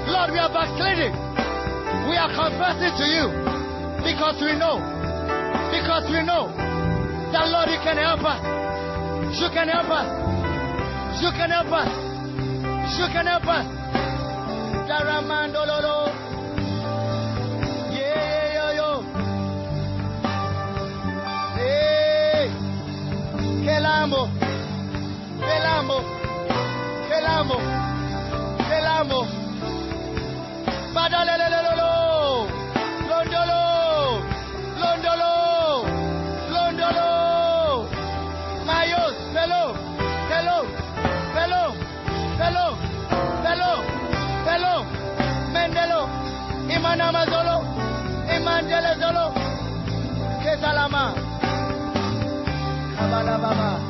Lord, 0.10 0.30
we 0.30 0.38
are 0.38 0.54
backsliding. 0.54 1.14
We 2.06 2.16
are 2.18 2.30
confessing 2.30 2.94
to 2.94 3.06
you 3.10 3.26
because 4.06 4.38
we 4.42 4.54
know. 4.54 4.78
Because 5.74 6.06
we 6.10 6.22
know 6.26 6.54
that 7.34 7.46
Lord, 7.50 7.70
you 7.70 7.82
can 7.82 7.98
help 7.98 8.22
us. 8.22 8.42
You 9.42 9.50
can 9.50 9.70
help 9.70 9.90
us. 9.90 10.10
You 11.22 11.32
can 11.34 11.50
help 11.50 11.72
us. 11.74 11.90
You 12.98 13.08
can 13.14 13.26
help 13.26 13.46
us. 13.46 13.66
Daramandololo. 14.90 15.99
el 23.80 23.86
amo, 23.86 24.28
el 25.42 25.66
amo, 25.66 26.02
el 27.18 27.26
amo, 27.26 27.56
el 28.70 28.86
amo. 28.86 29.28
Baba. 53.26 53.89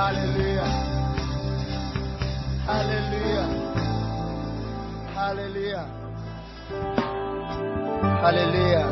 Hallelujah. 0.00 0.64
Hallelujah. 2.64 3.48
Hallelujah. 5.12 5.84
Hallelujah. 8.22 8.88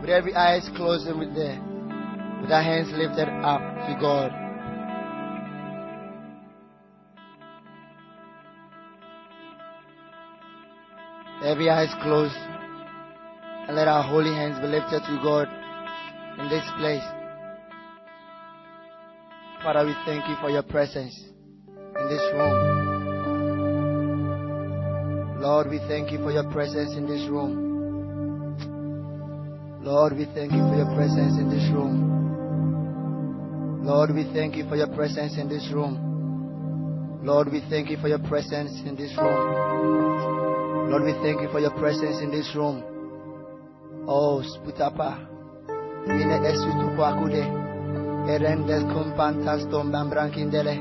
With 0.00 0.08
every 0.08 0.34
eyes 0.34 0.70
closed 0.76 1.06
and 1.06 1.18
with 1.18 1.34
the 1.34 1.58
with 2.40 2.50
our 2.50 2.62
hands 2.62 2.90
lifted 2.96 3.28
up 3.28 3.60
to 3.86 3.98
God. 4.00 4.43
Every 11.44 11.68
eyes 11.68 11.92
closed. 12.02 12.34
And 13.66 13.76
let 13.76 13.86
our 13.86 14.02
holy 14.02 14.32
hands 14.32 14.58
be 14.60 14.66
lifted 14.66 15.02
to 15.04 15.20
God 15.22 15.48
in 16.38 16.48
this 16.48 16.64
place. 16.78 17.04
Father, 19.62 19.84
we 19.86 19.94
thank 20.04 20.28
you 20.28 20.36
for 20.40 20.50
your 20.50 20.62
presence 20.62 21.14
in 21.76 22.08
this 22.08 22.22
room. 22.32 22.84
Lord, 25.40 25.68
we 25.68 25.78
thank 25.86 26.10
you 26.12 26.18
for 26.18 26.30
your 26.30 26.50
presence 26.50 26.96
in 26.96 27.06
this 27.06 27.28
room. 27.28 27.64
Lord, 29.82 30.16
we 30.16 30.24
thank 30.34 30.52
you 30.52 30.60
for 30.60 30.76
your 30.76 30.94
presence 30.96 31.36
in 31.38 31.50
this 31.50 31.68
room. 31.72 32.12
Lord, 33.84 34.14
we 34.14 34.24
thank 34.32 34.56
you 34.56 34.66
for 34.66 34.76
your 34.76 34.88
presence 34.88 35.36
in 35.36 35.48
this 35.48 35.70
room. 35.72 37.20
Lord, 37.22 37.52
we 37.52 37.60
thank 37.68 37.90
you 37.90 37.98
for 37.98 38.08
your 38.08 38.20
presence 38.20 38.80
in 38.86 38.96
this 38.96 39.14
room. 39.18 40.33
Lord, 40.88 41.04
we 41.04 41.12
thank 41.24 41.40
you 41.40 41.48
for 41.48 41.60
your 41.60 41.72
presence 41.72 42.20
in 42.22 42.30
this 42.30 42.54
room. 42.54 42.82
Oh, 44.06 44.42
Sputapa. 44.44 45.16
Mine 46.06 46.36
esutu 46.44 46.92
kwakude. 46.96 47.42
Erendel 48.28 48.84
kumpantas 48.92 49.64
tombam 49.70 50.10
brankindele. 50.10 50.76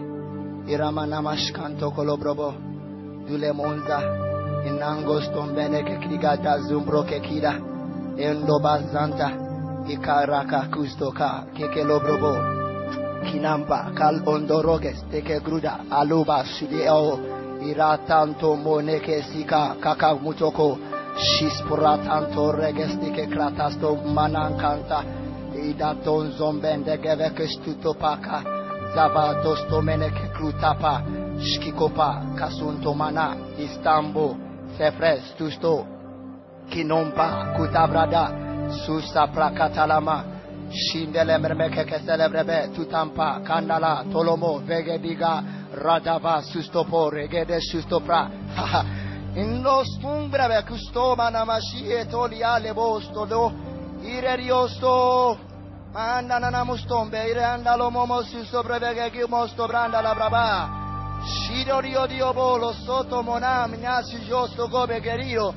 Irama 0.67 1.07
namashkanto 1.07 1.91
kolobrobo. 1.95 2.53
Dule 3.27 3.53
monza. 3.53 3.99
Inangos 4.67 5.31
tombene 5.33 5.83
ke 5.83 5.95
krigata 6.03 6.59
zumbro 6.67 7.03
ke 7.03 7.19
kida. 7.23 7.53
Endo 8.17 8.59
bazanta. 8.59 9.31
Ikaraka 9.87 10.67
kustoka 10.69 11.47
kekelobrobo. 11.55 12.33
Kinampa 13.23 13.95
kal 13.95 14.21
ondoroges 14.25 14.99
teke 15.09 15.39
gruda 15.39 15.79
aluba 15.89 16.43
sudiao. 16.43 17.32
Iratanto 17.63 18.55
moneke 18.55 19.21
sika 19.23 19.75
kaka 19.79 20.15
mutoko. 20.15 20.77
Shispuratanto 21.17 22.51
regestike 22.51 23.27
kratasto 23.27 23.95
manankanta. 23.95 25.03
Idaton 25.55 26.31
zombende 26.31 26.97
gevekes 26.97 27.57
tutopaka. 27.63 28.41
Zavadosto 28.95 29.81
meneke 29.81 30.27
krutapa. 30.33 31.01
Shkikopa 31.39 32.35
kasunto 32.35 32.93
mana. 32.93 33.35
Istanbul. 33.57 34.35
Sefres 34.77 35.33
tusto. 35.37 35.85
Kinompa 36.69 37.53
kutabrada. 37.55 38.31
Susa 38.85 39.27
prakatalama. 39.27 40.32
Şindele 40.73 41.37
mermeke 41.37 41.85
keselebrebe 41.85 42.69
tutampa 42.75 43.43
kandala 43.43 44.03
tolomo 44.13 44.61
vegediga 44.67 45.43
radava 45.83 46.41
sustopo 46.41 47.11
regede 47.11 47.59
sustopra. 47.61 48.27
In 49.35 49.63
lo 49.63 49.81
Inno 49.81 49.83
stumbrebe 49.83 50.63
kustoma 50.67 51.29
namashi 51.29 51.91
etolia 51.91 52.57
lebosto 52.57 53.25
do 53.25 53.51
ireriosto 54.01 55.37
andana 55.93 56.49
namustombe 56.49 57.29
ire 57.29 57.43
andalo 57.43 57.89
momo 57.89 58.21
sustobrebe 58.21 59.09
che 59.11 59.25
mosto 59.27 59.65
branda 59.67 60.01
la 60.01 60.13
braba. 60.13 60.69
Shidorio 61.25 62.05
dio 62.05 62.33
bolo 62.33 62.73
sotto 62.73 63.21
monam 63.21 63.73
nasi 63.81 64.19
giusto 64.25 64.67
gobe 64.67 64.99
guerriro 65.01 65.53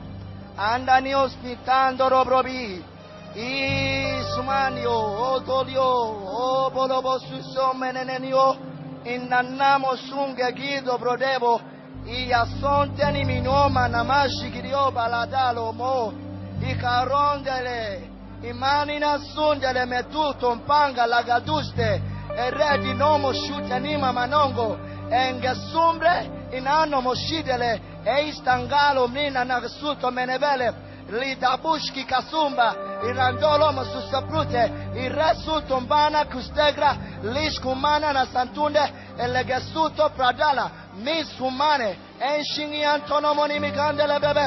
andani 0.56 1.14
ospitando 1.14 2.08
robrobi. 2.08 2.95
Ismanio, 3.36 4.90
oh 4.90 5.42
o 5.76 6.66
Obolobosuso 6.66 7.70
oh 7.70 7.74
Menenenio, 7.74 8.56
Inanamo 9.04 9.94
Sunga 9.96 10.50
Guido 10.52 10.96
Brodevo, 10.96 11.60
Iasonteni 12.06 13.24
Minoma 13.26 13.88
Namashi 13.88 14.50
Girio 14.50 14.90
Baladalo 14.90 15.72
Mo, 15.74 16.14
Icarondele, 16.62 18.10
Imanina 18.42 19.18
Sundele 19.18 19.84
Metuto 19.84 20.54
Mpanga 20.54 21.06
Lagaduste, 21.06 22.00
Eredi 22.34 22.94
Nomo 22.94 23.34
Shutanima 23.34 24.12
Manongo, 24.12 24.78
Engesumbre, 25.10 26.30
inanomo 26.52 27.14
shidele 27.14 27.80
Eistangalo 28.06 29.08
Mina 29.08 29.44
Narsuto 29.44 30.10
Menevele, 30.10 30.85
lidabushki 31.10 32.04
kasumba 32.04 32.74
irandolo 33.08 33.84
susaprute 33.84 34.72
iresuto 35.04 35.80
mbana 35.80 36.24
kustegra 36.24 36.96
lishkumana 37.22 38.12
na 38.12 38.26
santunde 38.26 38.92
elegesuto 39.18 40.08
pradala 40.08 40.70
misumane 41.04 41.98
enshingiantonomonimikandelebebe 42.20 42.86
antonomoni 42.86 43.60
mikandele 43.60 44.18
bebe 44.20 44.46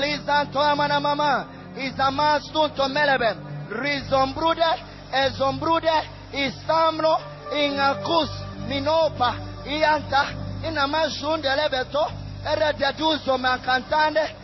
lizantoamana 0.00 1.00
mama 1.00 1.46
izamastunto 1.86 2.88
melebe 2.88 3.34
rizombrude 3.82 4.70
ezombrude 5.12 5.92
isamno 6.32 7.18
ingakus 7.62 8.30
minopa 8.68 9.34
ianta 9.66 10.24
inamashundele 10.68 11.68
beto 11.68 12.04
erededuzo 12.52 13.38
makantande 13.38 14.39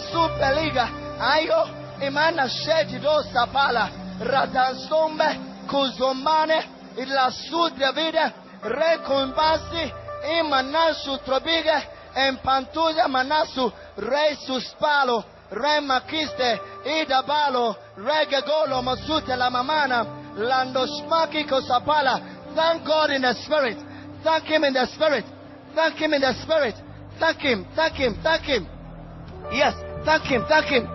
supeliga 0.00 0.88
ayo 1.20 1.68
imana 2.06 2.48
shedi 2.48 2.98
do 2.98 3.22
sapala 3.32 3.90
ratansombe 4.20 5.40
kuzomane 5.70 6.64
rekombasi 8.62 9.92
manasu 13.08 13.72
reisu 13.96 14.60
spalo. 14.60 15.24
Remakiste 15.50 16.60
idabalo 16.84 17.76
masute 18.82 19.36
thank 22.56 22.86
God 22.86 23.10
in 23.10 23.22
the 23.22 23.34
spirit. 23.34 23.78
Thank 24.24 24.44
him 24.44 24.64
in 24.64 24.72
the 24.72 24.86
spirit. 24.86 25.24
Thank 25.74 25.96
him 25.96 26.14
in 26.14 26.20
the 26.20 26.32
spirit. 26.42 26.74
Thank 27.20 27.38
him 27.38 27.66
thank 27.76 27.94
him 27.94 28.14
thank 28.22 28.42
him 28.42 28.73
Yes, 29.52 29.74
thank 30.04 30.24
him, 30.24 30.44
thank 30.48 30.66
him, 30.66 30.88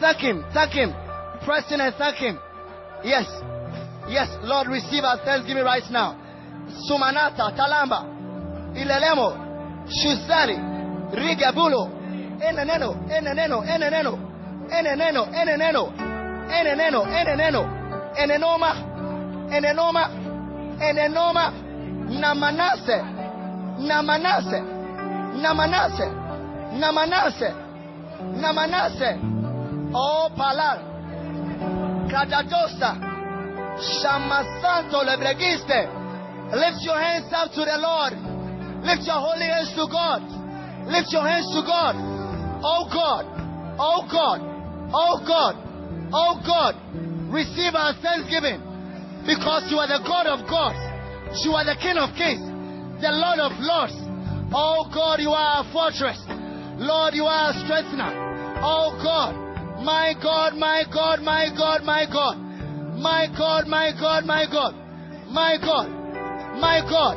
thank 0.00 0.18
him, 0.18 0.44
thank 0.52 0.72
him. 0.72 0.92
Pressing 1.44 1.80
and 1.80 1.94
thank 1.96 2.16
him. 2.16 2.38
Yes, 3.04 3.26
yes, 4.08 4.28
Lord, 4.42 4.68
receive 4.68 5.04
our 5.04 5.18
thanksgiving 5.24 5.64
right 5.64 5.84
now. 5.90 6.18
Sumanata, 6.90 7.54
Talamba, 7.54 8.02
Ilelemo, 8.74 9.86
Shuzari, 9.86 10.56
Rigabulo, 11.12 11.90
Eneneno, 12.42 12.96
Eneneno, 13.08 13.62
Eneneno, 13.62 14.18
Eneneno, 14.70 15.26
Eneneno, 15.30 15.92
Eneneno, 16.48 17.06
Eneneno, 17.06 17.62
Enenoma, 18.16 18.72
Enenoma, 19.50 20.10
Enenoma, 20.80 21.52
Namanase, 22.08 22.98
Namanase, 23.78 24.60
Namanase, 25.40 26.06
Namanase. 26.80 27.65
Namanase, 28.20 29.20
oh 29.94 30.28
Palar, 30.36 30.80
Kadadosa, 32.08 32.96
Shamasanto 33.76 35.04
Lebregiste. 35.04 36.04
Lift 36.52 36.80
your 36.82 36.98
hands 36.98 37.32
up 37.34 37.50
to 37.52 37.60
the 37.64 37.76
Lord. 37.76 38.14
Lift 38.84 39.02
your 39.02 39.18
holy 39.18 39.50
hands 39.50 39.74
to 39.74 39.84
God. 39.90 40.22
Lift 40.86 41.10
your 41.10 41.26
hands 41.26 41.50
to 41.50 41.60
God. 41.66 41.96
Oh 42.62 42.86
God, 42.88 43.26
oh 43.78 44.06
God, 44.06 44.40
oh 44.94 45.18
God, 45.26 45.54
oh 46.12 46.40
God. 46.46 46.74
Receive 47.32 47.74
our 47.74 47.92
thanksgiving 48.00 48.62
because 49.26 49.66
you 49.68 49.76
are 49.82 49.90
the 49.90 50.00
God 50.06 50.30
of 50.30 50.46
gods. 50.48 50.78
You 51.44 51.52
are 51.52 51.66
the 51.66 51.74
King 51.82 51.98
of 51.98 52.14
kings, 52.14 52.46
the 53.02 53.10
Lord 53.10 53.42
of 53.42 53.52
lords. 53.58 53.98
Oh 54.54 54.86
God, 54.94 55.18
you 55.18 55.30
are 55.34 55.60
our 55.60 55.66
fortress. 55.74 56.22
Lord, 56.76 57.14
you 57.14 57.24
are 57.24 57.50
a 57.50 57.54
strengthener. 57.64 58.12
Oh 58.60 58.92
God, 59.00 59.32
my 59.80 60.12
God, 60.20 60.54
my 60.54 60.84
God, 60.92 61.22
my 61.22 61.48
God, 61.56 61.82
my 61.84 62.04
God, 62.04 62.36
my 63.00 63.26
God, 63.32 63.64
my 63.66 63.92
God, 63.96 64.24
my 64.24 64.44
God, 64.44 64.74
my 65.32 65.56
God, 65.56 65.88
my 66.60 66.80
God, 66.84 67.16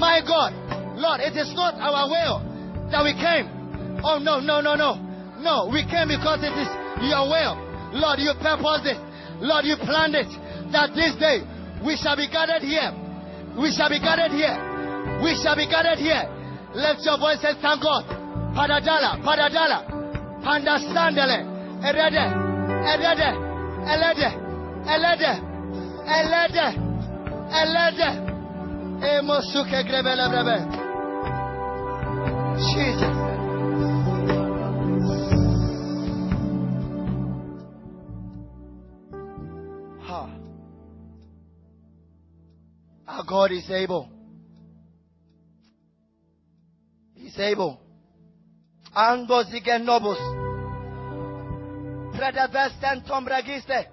my 0.00 0.20
God. 0.24 0.52
Lord, 0.96 1.20
it 1.20 1.36
is 1.36 1.52
not 1.52 1.76
our 1.76 2.08
will 2.08 2.40
that 2.88 3.04
we 3.04 3.12
came. 3.12 3.44
Oh 4.00 4.16
no, 4.16 4.40
no, 4.40 4.64
no, 4.64 4.72
no, 4.72 4.96
no. 5.36 5.68
We 5.68 5.84
came 5.84 6.08
because 6.08 6.40
it 6.40 6.56
is 6.56 6.70
your 7.04 7.28
will. 7.28 7.60
Lord, 7.92 8.24
you 8.24 8.32
purposed 8.40 8.88
it. 8.88 8.96
Lord, 9.44 9.68
you 9.68 9.76
planned 9.84 10.16
it. 10.16 10.32
That 10.72 10.96
this 10.96 11.12
day 11.20 11.44
we 11.84 12.00
shall 12.00 12.16
be 12.16 12.24
gathered 12.32 12.64
here. 12.64 12.88
We 13.52 13.68
shall 13.68 13.92
be 13.92 14.00
gathered 14.00 14.32
here. 14.32 14.56
We 15.20 15.36
shall 15.44 15.60
be 15.60 15.68
gathered 15.68 16.00
here. 16.00 16.24
Lift 16.72 17.04
your 17.04 17.20
voice 17.20 17.44
and 17.44 17.60
thank 17.60 17.84
God. 17.84 18.23
Padadala, 18.54 19.18
Padadala, 19.24 19.78
Pandastandele, 20.44 21.38
Erede, 21.82 22.24
Erede, 22.92 23.30
Elede, 23.92 24.30
Elede, 24.86 25.32
Elede, 26.06 26.66
Elede, 27.60 28.10
Emosuke 29.02 29.82
Grebele 29.84 30.28
Brebe. 30.30 30.56
Jesus. 32.58 33.14
Ha. 40.06 40.30
Our 43.08 43.24
God 43.26 43.50
is 43.50 43.68
able. 43.70 44.08
He's 47.14 47.36
able. 47.38 47.83
Ando 48.94 49.42
zigen 49.44 49.84
nobus. 49.84 50.18
Predevesten 52.16 53.02
tombragiste. 53.02 53.88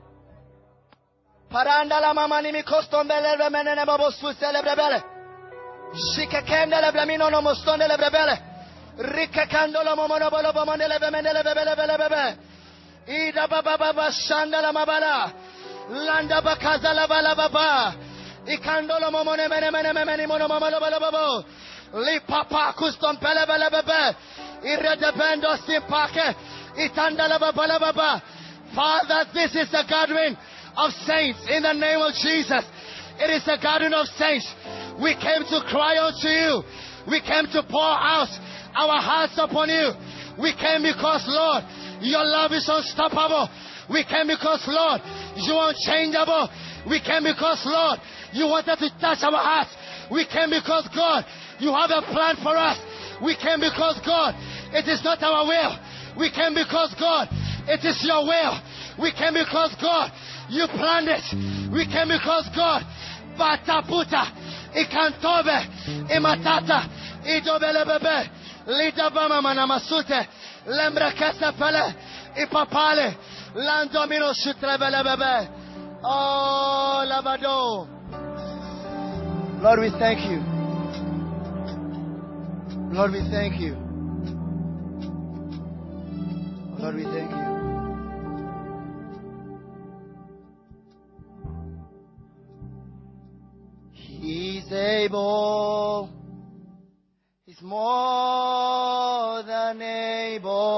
Paranda 1.49 1.99
la 1.99 2.13
mamma 2.13 2.41
nimi 2.41 2.63
coston 2.63 3.07
belle 3.07 3.35
le 3.37 3.49
menene 3.49 3.85
babos 3.85 4.19
su 4.19 4.33
celebrebele. 4.33 5.03
Shikekende 5.93 6.81
le 6.81 6.91
blemino 6.91 7.29
no 7.29 7.41
mostone 7.41 7.87
le 7.87 7.97
brebele. 7.97 8.41
Rikekando 8.97 9.81
la 9.83 9.95
momono 9.95 10.29
bolo 10.29 10.51
bomone 10.53 10.87
le 10.87 10.99
bemene 10.99 11.33
le 11.33 11.41
bele 11.41 11.75
bele 11.75 11.97
bele. 11.97 12.37
Ida 13.07 13.47
baba 13.47 13.77
baba 13.77 14.11
shanda 14.11 14.61
la 14.61 14.71
mabala. 14.71 15.33
Landa 15.89 16.41
bakaza 16.41 16.93
la 16.93 17.07
bala 17.07 17.35
baba. 17.35 17.93
Ikando 18.45 18.99
la 18.99 19.09
momone 19.09 19.47
mene 19.47 19.71
mene 19.71 19.93
mene 19.93 20.27
mono 20.27 20.47
mamalo 20.47 20.79
bolo 20.79 20.99
bobo. 20.99 21.45
Li 22.05 22.21
papa 22.21 22.73
custom 22.77 23.17
bele 23.17 23.45
bele 23.45 23.69
bele. 23.69 24.15
Father, 28.75 29.25
this 29.33 29.55
is 29.55 29.69
the 29.71 29.83
gathering 29.89 30.37
of 30.77 30.91
saints 31.05 31.39
in 31.49 31.63
the 31.63 31.73
name 31.73 31.99
of 31.99 32.13
Jesus. 32.13 32.63
It 33.19 33.29
is 33.29 33.43
the 33.45 33.57
gathering 33.61 33.93
of 33.93 34.07
saints. 34.15 34.47
We 35.01 35.13
came 35.15 35.43
to 35.49 35.59
cry 35.67 35.97
unto 35.99 36.29
you. 36.29 36.63
We 37.09 37.19
came 37.21 37.45
to 37.51 37.63
pour 37.67 37.81
out 37.81 38.29
our 38.75 39.01
hearts 39.01 39.33
upon 39.37 39.69
you. 39.69 39.91
We 40.39 40.53
came 40.55 40.83
because, 40.83 41.25
Lord, 41.27 41.63
your 42.01 42.23
love 42.23 42.51
is 42.53 42.69
unstoppable. 42.69 43.49
We 43.89 44.05
came 44.05 44.27
because, 44.27 44.63
Lord, 44.67 45.01
you 45.35 45.53
are 45.53 45.73
unchangeable. 45.75 46.49
We 46.87 47.01
came 47.01 47.27
because, 47.27 47.59
Lord, 47.65 47.99
you 48.31 48.45
wanted 48.47 48.77
to 48.79 48.89
touch 49.01 49.19
our 49.21 49.35
hearts. 49.35 49.73
We 50.09 50.25
came 50.25 50.49
because, 50.49 50.87
God, 50.95 51.25
you 51.59 51.73
have 51.73 51.91
a 51.91 52.01
plan 52.07 52.37
for 52.41 52.55
us. 52.55 52.79
We 53.21 53.35
came 53.35 53.59
because, 53.59 53.99
God, 54.05 54.33
it 54.73 54.87
is 54.87 55.03
not 55.03 55.21
our 55.23 55.45
will. 55.45 55.73
We 56.17 56.31
came 56.31 56.53
because, 56.53 56.93
God, 56.99 57.27
it 57.67 57.83
is 57.85 58.03
your 58.03 58.23
will. 58.25 58.55
We 58.99 59.11
came 59.11 59.33
because, 59.33 59.75
God, 59.81 60.11
you 60.49 60.67
planned 60.67 61.07
it. 61.07 61.23
We 61.71 61.85
came 61.87 62.09
because, 62.09 62.49
God, 62.55 62.83
Bataputa, 63.39 64.27
Ikantobe, 64.75 66.11
Imatata, 66.11 66.87
Idobelebebe, 67.23 68.29
Lidabama 68.67 69.41
manamasute. 69.41 70.27
Lembra 70.67 71.11
casa. 71.17 71.51
Ipapale. 72.37 73.15
Landomino 73.55 74.33
sutrevele 74.33 75.03
bebe. 75.03 75.49
Oh, 76.03 77.03
labado. 77.05 77.87
Lord, 79.61 79.79
we 79.79 79.89
thank 79.99 80.19
you. 80.29 80.41
Lord, 82.93 83.11
we 83.11 83.21
thank 83.29 83.59
you. 83.59 83.90
Lord, 86.81 86.95
we 86.95 87.03
thank 87.03 87.29
you. 87.29 87.51
He's 93.91 94.71
able. 94.71 96.09
He's 97.45 97.61
more 97.61 99.43
than 99.43 99.79
able. 99.79 100.75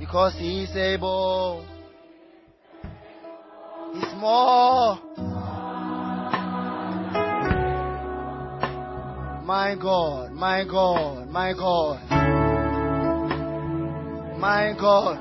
Because 0.00 0.34
he's 0.36 0.74
able. 0.74 1.64
He's 3.94 4.14
more. 4.16 5.13
My 9.44 9.74
God, 9.78 10.32
my 10.32 10.64
God, 10.64 11.28
my 11.28 11.52
God, 11.52 12.00
my 14.40 14.72
God. 14.80 15.18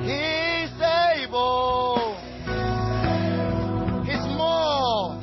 He's 0.00 0.72
able. 0.80 2.16
He's 4.06 4.26
more. 4.34 5.20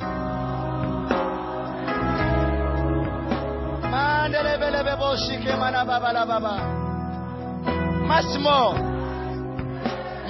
Much 8.06 8.38
more. 8.38 8.78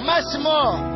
Much 0.03 0.33
more. 0.41 0.94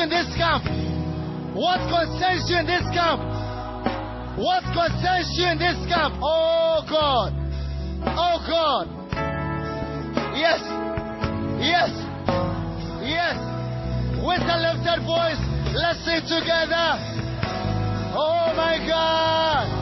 You 0.00 0.04
in 0.04 0.10
this 0.10 0.32
camp? 0.36 0.64
What 1.54 1.78
concerns 1.92 2.48
you 2.48 2.56
in 2.56 2.66
this 2.66 2.84
camp? 2.96 3.20
What 4.38 4.64
concerns 4.72 5.28
you 5.36 5.46
in 5.52 5.58
this 5.58 5.76
camp? 5.92 6.14
Oh 6.22 6.80
God. 6.88 7.32
Oh 8.16 8.40
God. 8.48 8.86
Yes. 10.32 10.60
Yes. 11.60 11.92
Yes. 13.04 13.36
With 14.24 14.40
a 14.40 14.56
lifted 14.56 15.04
voice, 15.04 15.40
let's 15.76 16.00
sing 16.04 16.24
together. 16.24 16.96
Oh 18.16 18.54
my 18.56 18.78
God. 18.88 19.79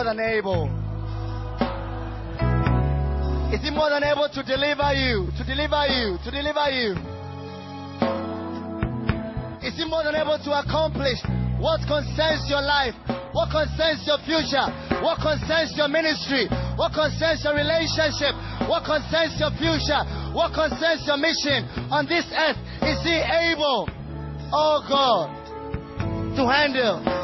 More 0.00 0.14
than 0.14 0.20
able? 0.32 0.64
Is 3.52 3.60
he 3.60 3.68
more 3.68 3.90
than 3.92 4.00
able 4.00 4.32
to 4.32 4.40
deliver 4.48 4.88
you? 4.96 5.28
To 5.36 5.44
deliver 5.44 5.84
you? 5.92 6.16
To 6.24 6.30
deliver 6.32 6.66
you? 6.72 6.96
Is 9.60 9.76
he 9.76 9.84
more 9.84 10.00
than 10.00 10.16
able 10.16 10.40
to 10.40 10.50
accomplish 10.56 11.20
what 11.60 11.84
concerns 11.84 12.48
your 12.48 12.64
life? 12.64 12.96
What 13.36 13.52
concerns 13.52 14.00
your 14.08 14.16
future? 14.24 14.64
What 15.04 15.20
concerns 15.20 15.76
your 15.76 15.92
ministry? 15.92 16.48
What 16.80 16.96
concerns 16.96 17.44
your 17.44 17.52
relationship? 17.52 18.32
What 18.72 18.88
concerns 18.88 19.36
your 19.36 19.52
future? 19.60 20.00
What 20.32 20.56
concerns 20.56 21.04
your 21.04 21.20
mission 21.20 21.68
on 21.92 22.08
this 22.08 22.24
earth? 22.32 22.56
Is 22.88 23.04
he 23.04 23.20
able, 23.20 23.84
oh 24.48 24.80
God, 24.88 25.28
to 26.40 26.48
handle? 26.48 27.20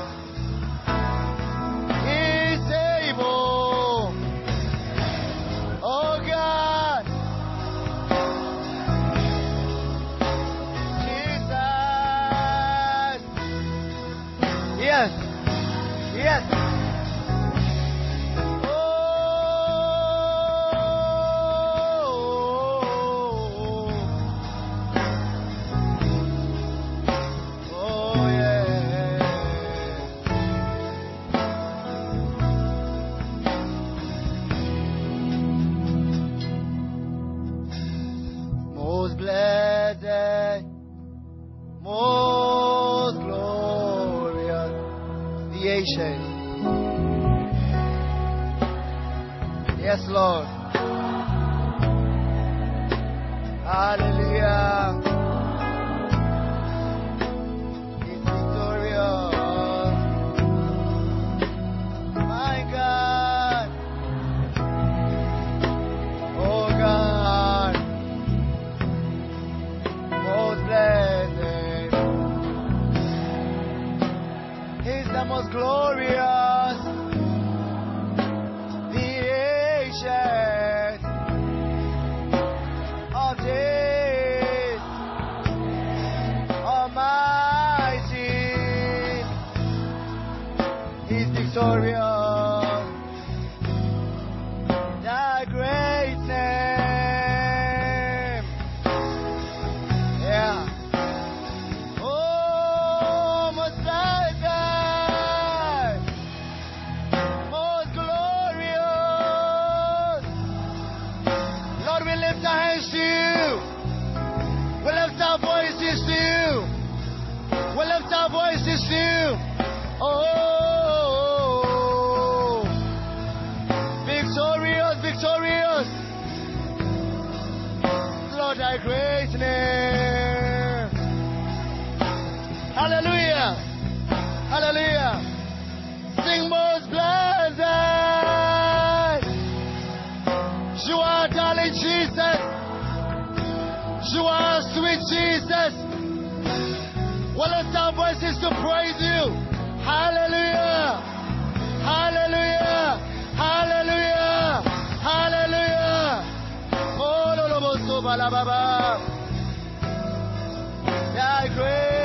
Thy 161.15 161.49
great 161.57 161.96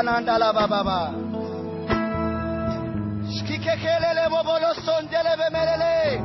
Tolananda 0.00 0.38
la 0.38 0.52
bababa. 0.52 1.12
Shkikekelele 3.34 4.28
bobolo 4.30 4.72
sondele 4.84 5.36
bemelele. 5.36 6.22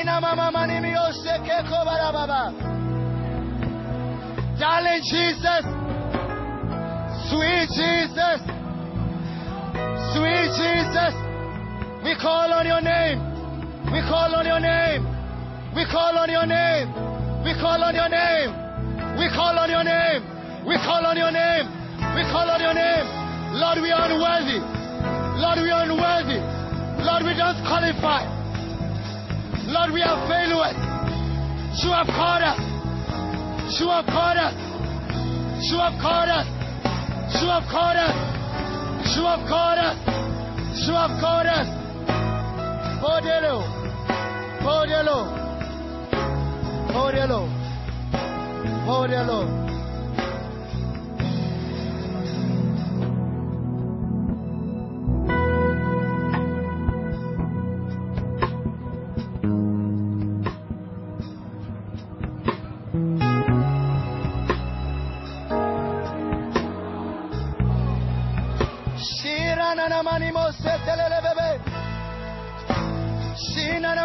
Ina 0.00 0.20
mama 0.20 0.50
mani 0.52 0.80
miyose 0.80 1.34
keko 1.44 1.84
bara 1.84 2.12
baba. 2.12 2.52
Darling 4.56 5.02
Jesus, 5.02 5.64
sweet 7.28 7.68
Jesus, 7.74 8.40
sweet 10.14 10.50
Jesus, 10.60 11.14
we 12.04 12.14
call 12.22 12.52
on 12.52 12.66
your 12.66 12.82
name. 12.82 13.18
We 13.92 14.00
call 14.02 14.32
on 14.36 14.46
your 14.46 14.60
name. 14.60 15.02
We 15.74 15.84
call 15.90 16.18
on 16.18 16.30
your 16.30 16.46
name. 16.46 16.88
We 17.42 17.52
call 17.54 17.82
on 17.82 17.94
your 17.96 18.08
name. 18.08 18.50
We 19.18 19.28
call 19.34 19.58
on 19.58 19.70
your 19.70 19.82
name. 19.82 20.31
Call 20.82 21.06
on 21.06 21.16
your 21.16 21.30
name. 21.30 21.66
We 22.14 22.22
call 22.28 22.50
on 22.50 22.60
your 22.60 22.74
name. 22.74 23.06
Lord, 23.54 23.78
we 23.80 23.90
are 23.90 24.10
unworthy. 24.10 24.58
Lord, 25.38 25.58
we 25.62 25.70
are 25.70 25.84
unworthy. 25.86 26.40
Lord, 27.02 27.22
we 27.22 27.34
don't 27.38 27.58
qualify. 27.66 28.26
Lord, 29.70 29.92
we 29.92 30.02
are 30.02 30.18
failures. 30.26 30.74
You 31.82 31.90
have 31.94 32.06
called 32.10 32.42
us. 32.42 32.60
You 33.80 33.88
have 33.88 34.06
called 34.06 34.38
us. 34.38 34.54
You 35.70 35.78
have 35.78 35.96
called 36.02 36.28
us. 36.28 36.46
You 37.40 37.48
have 37.48 37.66
called 37.70 37.98
us. 37.98 38.16
You 39.16 39.22
have 39.22 39.44
called 39.48 39.78
us. 39.78 39.96
You 40.86 40.94
have 40.94 41.14
called 41.22 41.46
us. 41.46 41.68
Modelo. 43.02 43.62
Modelo. 44.62 45.18
Modelo. 46.92 47.48
Modelo. 48.84 49.61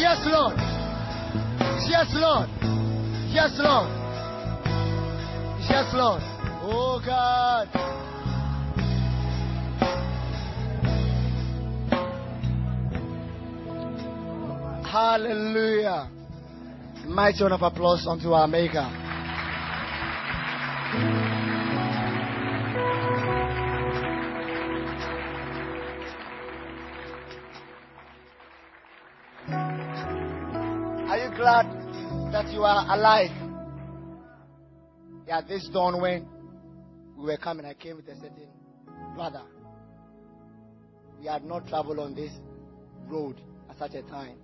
Yes, 0.00 0.18
Lord. 0.24 0.56
Yes, 1.86 2.08
Lord. 2.14 2.48
Yes, 3.28 3.52
Lord. 3.58 3.90
Yes, 5.68 5.92
Lord. 5.92 6.22
Oh, 6.62 7.02
God. 7.04 7.68
Hallelujah. 14.86 16.08
Mighty 17.06 17.42
round 17.42 17.52
of 17.52 17.62
applause 17.62 18.06
unto 18.06 18.32
our 18.32 18.48
Maker. 18.48 18.99
Alive? 32.94 33.30
Yeah, 35.26 35.40
this 35.46 35.68
dawn 35.72 36.00
when 36.00 36.26
we 37.16 37.24
were 37.24 37.36
coming, 37.36 37.64
I 37.66 37.74
came 37.74 37.96
with 37.96 38.08
a 38.08 38.16
certain 38.16 38.48
brother. 39.14 39.42
We 41.20 41.26
had 41.26 41.44
not 41.44 41.68
traveled 41.68 41.98
on 41.98 42.14
this 42.14 42.32
road 43.06 43.40
at 43.68 43.78
such 43.78 43.94
a 43.94 44.02
time. 44.02 44.36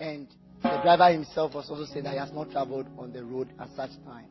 And 0.00 0.28
the 0.62 0.80
driver 0.82 1.12
himself 1.12 1.54
was 1.54 1.68
also 1.70 1.84
saying 1.84 2.04
that 2.04 2.12
he 2.12 2.18
has 2.18 2.32
not 2.32 2.50
traveled 2.50 2.86
on 2.98 3.12
the 3.12 3.22
road 3.22 3.48
at 3.60 3.68
such 3.76 3.90
time. 4.04 4.26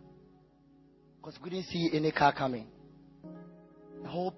Because 1.17 1.39
we 1.43 1.51
didn't 1.51 1.67
see 1.67 1.89
any 1.93 2.11
car 2.11 2.34
coming. 2.34 2.67
I 4.05 4.09
hope 4.09 4.36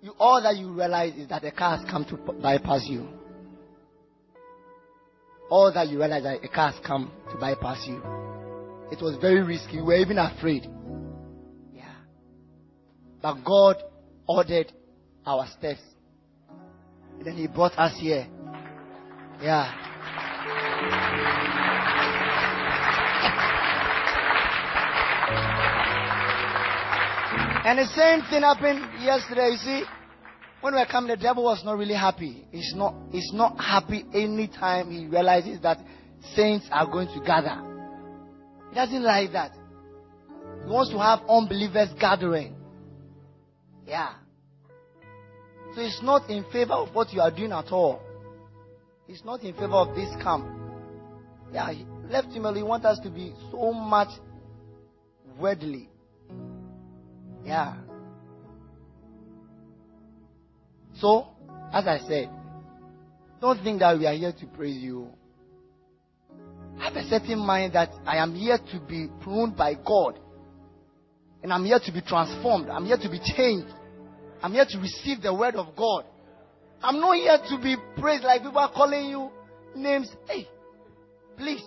you 0.00 0.12
all 0.18 0.40
that 0.42 0.56
you 0.56 0.70
realize 0.70 1.14
is 1.14 1.28
that 1.28 1.42
the 1.42 1.50
car 1.50 1.76
has 1.76 1.90
come 1.90 2.04
to 2.06 2.16
bypass 2.16 2.86
you. 2.88 3.08
All 5.50 5.72
that 5.72 5.88
you 5.88 5.98
realize 5.98 6.22
that 6.24 6.44
a 6.44 6.48
car 6.48 6.72
has 6.72 6.80
come 6.86 7.10
to 7.30 7.38
bypass 7.38 7.86
you. 7.86 8.02
It 8.90 9.02
was 9.02 9.16
very 9.20 9.42
risky. 9.42 9.76
We 9.78 9.82
were 9.82 9.96
even 9.96 10.18
afraid. 10.18 10.68
Yeah. 11.72 11.84
But 13.22 13.44
God 13.44 13.76
ordered 14.26 14.72
our 15.26 15.46
steps. 15.58 15.80
And 17.18 17.26
then 17.26 17.34
He 17.34 17.46
brought 17.46 17.78
us 17.78 17.98
here. 17.98 18.26
Yeah. 19.42 19.72
And 27.64 27.78
the 27.78 27.86
same 27.86 28.22
thing 28.30 28.42
happened 28.42 28.80
yesterday. 29.02 29.50
You 29.50 29.56
see, 29.58 29.82
when 30.60 30.74
we 30.74 30.80
were 30.80 30.86
coming, 30.86 31.10
the 31.10 31.16
devil 31.16 31.44
was 31.44 31.62
not 31.64 31.76
really 31.78 31.94
happy. 31.94 32.46
He's 32.50 32.72
not, 32.74 32.94
he's 33.10 33.30
not 33.32 33.58
happy 33.58 34.04
anytime 34.12 34.90
he 34.90 35.06
realizes 35.06 35.60
that 35.62 35.78
saints 36.34 36.66
are 36.70 36.86
going 36.86 37.08
to 37.08 37.20
gather. 37.24 37.62
He 38.70 38.74
doesn't 38.74 39.02
like 39.02 39.32
that. 39.32 39.52
He 40.64 40.70
wants 40.70 40.90
to 40.90 40.98
have 40.98 41.20
unbelievers 41.28 41.88
gathering. 42.00 42.56
Yeah. 43.86 44.14
So 45.74 45.82
he's 45.82 46.00
not 46.02 46.28
in 46.28 46.44
favor 46.50 46.74
of 46.74 46.94
what 46.94 47.12
you 47.12 47.20
are 47.20 47.30
doing 47.30 47.52
at 47.52 47.70
all. 47.70 48.02
He's 49.06 49.24
not 49.24 49.42
in 49.42 49.54
favor 49.54 49.74
of 49.74 49.94
this 49.94 50.10
camp. 50.22 50.46
Yeah, 51.52 51.72
he 51.72 51.86
left 52.10 52.28
him 52.28 52.44
He 52.54 52.62
wants 52.62 52.84
us 52.84 52.98
to 53.00 53.10
be 53.10 53.32
so 53.50 53.72
much 53.72 54.08
worldly. 55.38 55.88
Yeah. 57.44 57.76
So, 61.00 61.28
as 61.72 61.86
I 61.86 61.98
said, 62.08 62.30
don't 63.40 63.62
think 63.62 63.80
that 63.80 63.98
we 63.98 64.06
are 64.06 64.14
here 64.14 64.32
to 64.32 64.46
praise 64.46 64.76
you. 64.82 65.08
Have 66.78 66.94
a 66.96 67.04
certain 67.08 67.38
mind 67.38 67.74
that 67.74 67.90
I 68.06 68.16
am 68.16 68.34
here 68.34 68.58
to 68.72 68.80
be 68.80 69.08
pruned 69.20 69.56
by 69.56 69.74
God. 69.74 70.18
And 71.42 71.52
I'm 71.52 71.64
here 71.64 71.78
to 71.84 71.92
be 71.92 72.00
transformed. 72.00 72.68
I'm 72.68 72.84
here 72.84 72.96
to 72.96 73.08
be 73.08 73.20
changed. 73.36 73.72
I'm 74.42 74.52
here 74.52 74.66
to 74.68 74.78
receive 74.78 75.22
the 75.22 75.32
word 75.34 75.54
of 75.54 75.76
God. 75.76 76.04
I'm 76.82 77.00
not 77.00 77.16
here 77.16 77.38
to 77.50 77.62
be 77.62 77.76
praised 78.00 78.24
like 78.24 78.42
people 78.42 78.58
are 78.58 78.72
calling 78.72 79.06
you 79.06 79.30
names. 79.74 80.10
Hey, 80.28 80.48
please 81.36 81.62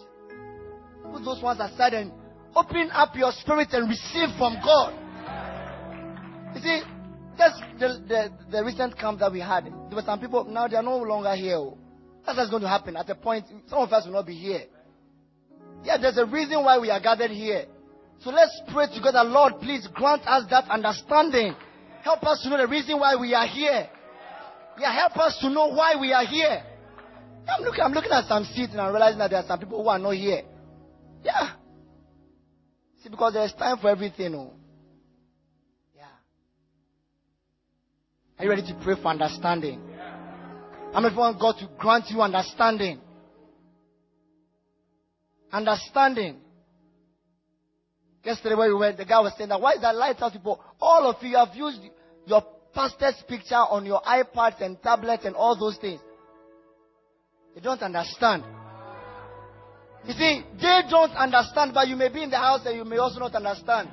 put 1.11 1.23
those 1.23 1.41
ones 1.41 1.59
aside 1.59 1.93
and 1.93 2.11
open 2.55 2.89
up 2.91 3.15
your 3.15 3.32
spirit 3.34 3.69
and 3.71 3.89
receive 3.89 4.29
from 4.38 4.55
God. 4.63 4.93
You 6.55 6.61
see, 6.61 6.82
just 7.38 7.61
the, 7.79 7.88
the, 8.07 8.32
the 8.51 8.63
recent 8.63 8.97
camp 8.97 9.19
that 9.19 9.32
we 9.32 9.39
had, 9.39 9.65
there 9.65 9.95
were 9.95 10.01
some 10.01 10.19
people, 10.19 10.45
now 10.45 10.67
they 10.67 10.75
are 10.75 10.84
no 10.84 10.97
longer 10.97 11.36
here. 11.36 11.55
Oh. 11.55 11.77
That's 12.25 12.38
what's 12.38 12.49
going 12.49 12.61
to 12.61 12.69
happen. 12.69 12.95
At 12.95 13.09
a 13.09 13.15
point, 13.15 13.45
some 13.67 13.79
of 13.79 13.91
us 13.91 14.05
will 14.05 14.13
not 14.13 14.27
be 14.27 14.36
here. 14.36 14.65
Yeah, 15.84 15.97
there's 15.97 16.17
a 16.17 16.25
reason 16.25 16.63
why 16.63 16.77
we 16.77 16.91
are 16.91 16.99
gathered 16.99 17.32
here. 17.32 17.65
So 18.19 18.29
let's 18.29 18.61
pray 18.71 18.86
together. 18.93 19.23
Lord, 19.23 19.53
please 19.61 19.88
grant 19.93 20.21
us 20.27 20.45
that 20.51 20.69
understanding. 20.69 21.55
Help 22.03 22.23
us 22.23 22.41
to 22.43 22.49
know 22.49 22.57
the 22.57 22.67
reason 22.67 22.99
why 22.99 23.15
we 23.15 23.34
are 23.34 23.47
here. 23.47 23.89
Yeah, 24.79 24.93
help 24.93 25.17
us 25.17 25.38
to 25.41 25.49
know 25.49 25.67
why 25.67 25.95
we 25.99 26.13
are 26.13 26.25
here. 26.25 26.63
I'm 27.49 27.63
looking, 27.63 27.82
I'm 27.82 27.91
looking 27.91 28.11
at 28.11 28.25
some 28.25 28.43
seats 28.43 28.71
and 28.71 28.82
I'm 28.82 28.91
realizing 28.91 29.19
that 29.19 29.32
there 29.32 29.39
are 29.39 29.47
some 29.47 29.59
people 29.59 29.82
who 29.82 29.89
are 29.89 29.97
not 29.97 30.11
here. 30.11 30.43
Yeah. 31.23 31.53
See, 33.03 33.09
because 33.09 33.34
there's 33.34 33.53
time 33.53 33.77
for 33.79 33.89
everything. 33.89 34.36
Oh. 34.36 34.53
Are 38.41 38.43
you 38.45 38.49
ready 38.49 38.63
to 38.63 38.79
pray 38.83 38.95
for 38.99 39.09
understanding? 39.09 39.79
I'm 40.95 41.03
ready 41.03 41.13
for 41.15 41.31
God 41.39 41.59
to 41.59 41.69
grant 41.77 42.05
you 42.09 42.23
understanding. 42.23 42.99
Understanding. 45.51 46.37
Yesterday 48.23 48.55
where 48.55 48.69
we 48.69 48.79
went, 48.79 48.97
the 48.97 49.05
guy 49.05 49.19
was 49.19 49.33
saying 49.37 49.49
that 49.49 49.61
why 49.61 49.73
is 49.73 49.81
that 49.81 49.95
lighthouse 49.95 50.33
people? 50.33 50.59
All 50.81 51.07
of 51.07 51.21
you 51.21 51.37
have 51.37 51.49
used 51.53 51.81
your 52.25 52.41
pastor's 52.73 53.23
picture 53.27 53.53
on 53.53 53.85
your 53.85 54.01
iPads 54.01 54.59
and 54.59 54.81
tablets 54.81 55.23
and 55.23 55.35
all 55.35 55.55
those 55.55 55.77
things. 55.77 56.01
They 57.53 57.61
don't 57.61 57.83
understand. 57.83 58.43
You 60.07 60.13
see, 60.13 60.41
they 60.59 60.81
don't 60.89 61.11
understand, 61.11 61.75
but 61.75 61.87
you 61.87 61.95
may 61.95 62.09
be 62.09 62.23
in 62.23 62.31
the 62.31 62.37
house 62.37 62.61
and 62.65 62.75
you 62.75 62.85
may 62.85 62.97
also 62.97 63.19
not 63.19 63.35
understand. 63.35 63.87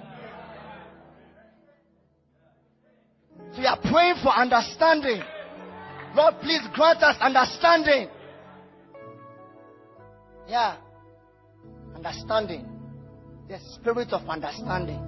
You 3.58 3.66
are 3.66 3.80
praying 3.80 4.16
for 4.22 4.30
understanding. 4.30 5.20
Lord, 6.14 6.34
please 6.40 6.60
grant 6.74 7.02
us 7.02 7.16
understanding. 7.20 8.08
Yeah. 10.46 10.76
Understanding. 11.94 12.68
The 13.48 13.58
spirit 13.74 14.12
of 14.12 14.28
understanding. 14.28 15.02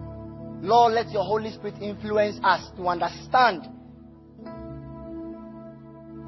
Lord, 0.62 0.94
let 0.94 1.10
your 1.10 1.24
Holy 1.24 1.52
Spirit 1.52 1.76
influence 1.80 2.40
us 2.42 2.70
to 2.76 2.88
understand. 2.88 3.68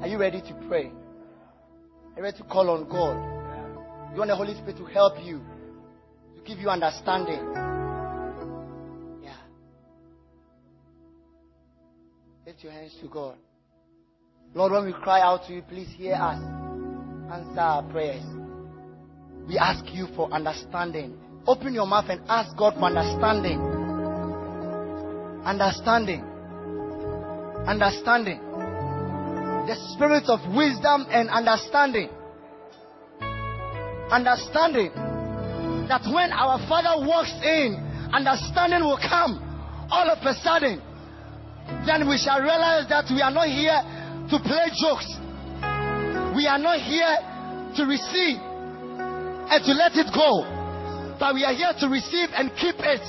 Are 0.01 0.07
you 0.07 0.17
ready 0.17 0.41
to 0.41 0.53
pray? 0.67 0.85
Are 0.85 2.17
you 2.17 2.23
ready 2.23 2.37
to 2.37 2.43
call 2.45 2.69
on 2.69 2.87
God? 2.87 4.13
You 4.13 4.19
want 4.19 4.29
the 4.29 4.35
Holy 4.35 4.53
Spirit 4.53 4.77
to 4.77 4.85
help 4.85 5.13
you, 5.21 5.41
to 6.35 6.41
give 6.43 6.59
you 6.59 6.69
understanding. 6.69 7.62
Your 12.63 12.71
hands 12.71 12.95
to 13.01 13.09
God. 13.09 13.35
Lord, 14.53 14.71
when 14.71 14.85
we 14.85 14.93
cry 14.93 15.19
out 15.19 15.45
to 15.47 15.53
you, 15.53 15.61
please 15.63 15.89
hear 15.97 16.13
us. 16.13 16.39
Answer 17.29 17.59
our 17.59 17.83
prayers. 17.91 18.23
We 19.49 19.57
ask 19.57 19.83
you 19.93 20.07
for 20.15 20.31
understanding. 20.31 21.17
Open 21.45 21.73
your 21.73 21.85
mouth 21.85 22.05
and 22.07 22.21
ask 22.29 22.55
God 22.55 22.75
for 22.75 22.85
understanding. 22.85 23.59
Understanding. 25.43 26.23
Understanding. 27.67 28.39
The 29.67 29.75
spirit 29.91 30.23
of 30.29 30.39
wisdom 30.55 31.05
and 31.09 31.29
understanding. 31.29 32.07
Understanding 34.09 34.93
that 35.89 36.07
when 36.07 36.31
our 36.31 36.65
Father 36.69 37.05
walks 37.05 37.33
in, 37.43 37.75
understanding 38.13 38.85
will 38.85 38.99
come 39.03 39.43
all 39.91 40.09
of 40.09 40.19
a 40.25 40.33
sudden. 40.35 40.92
Then 41.85 42.07
we 42.07 42.17
shall 42.17 42.39
realize 42.39 42.87
that 42.89 43.05
we 43.11 43.21
are 43.21 43.31
not 43.31 43.47
here 43.47 43.79
to 44.29 44.35
play 44.39 44.71
jokes. 44.75 45.07
We 46.35 46.47
are 46.47 46.57
not 46.57 46.79
here 46.79 47.15
to 47.77 47.81
receive 47.85 48.39
and 48.39 49.59
to 49.65 49.71
let 49.73 49.93
it 49.93 50.09
go, 50.13 50.47
but 51.19 51.35
we 51.35 51.43
are 51.43 51.53
here 51.53 51.73
to 51.79 51.87
receive 51.89 52.29
and 52.33 52.49
keep 52.55 52.79
it, 52.79 53.03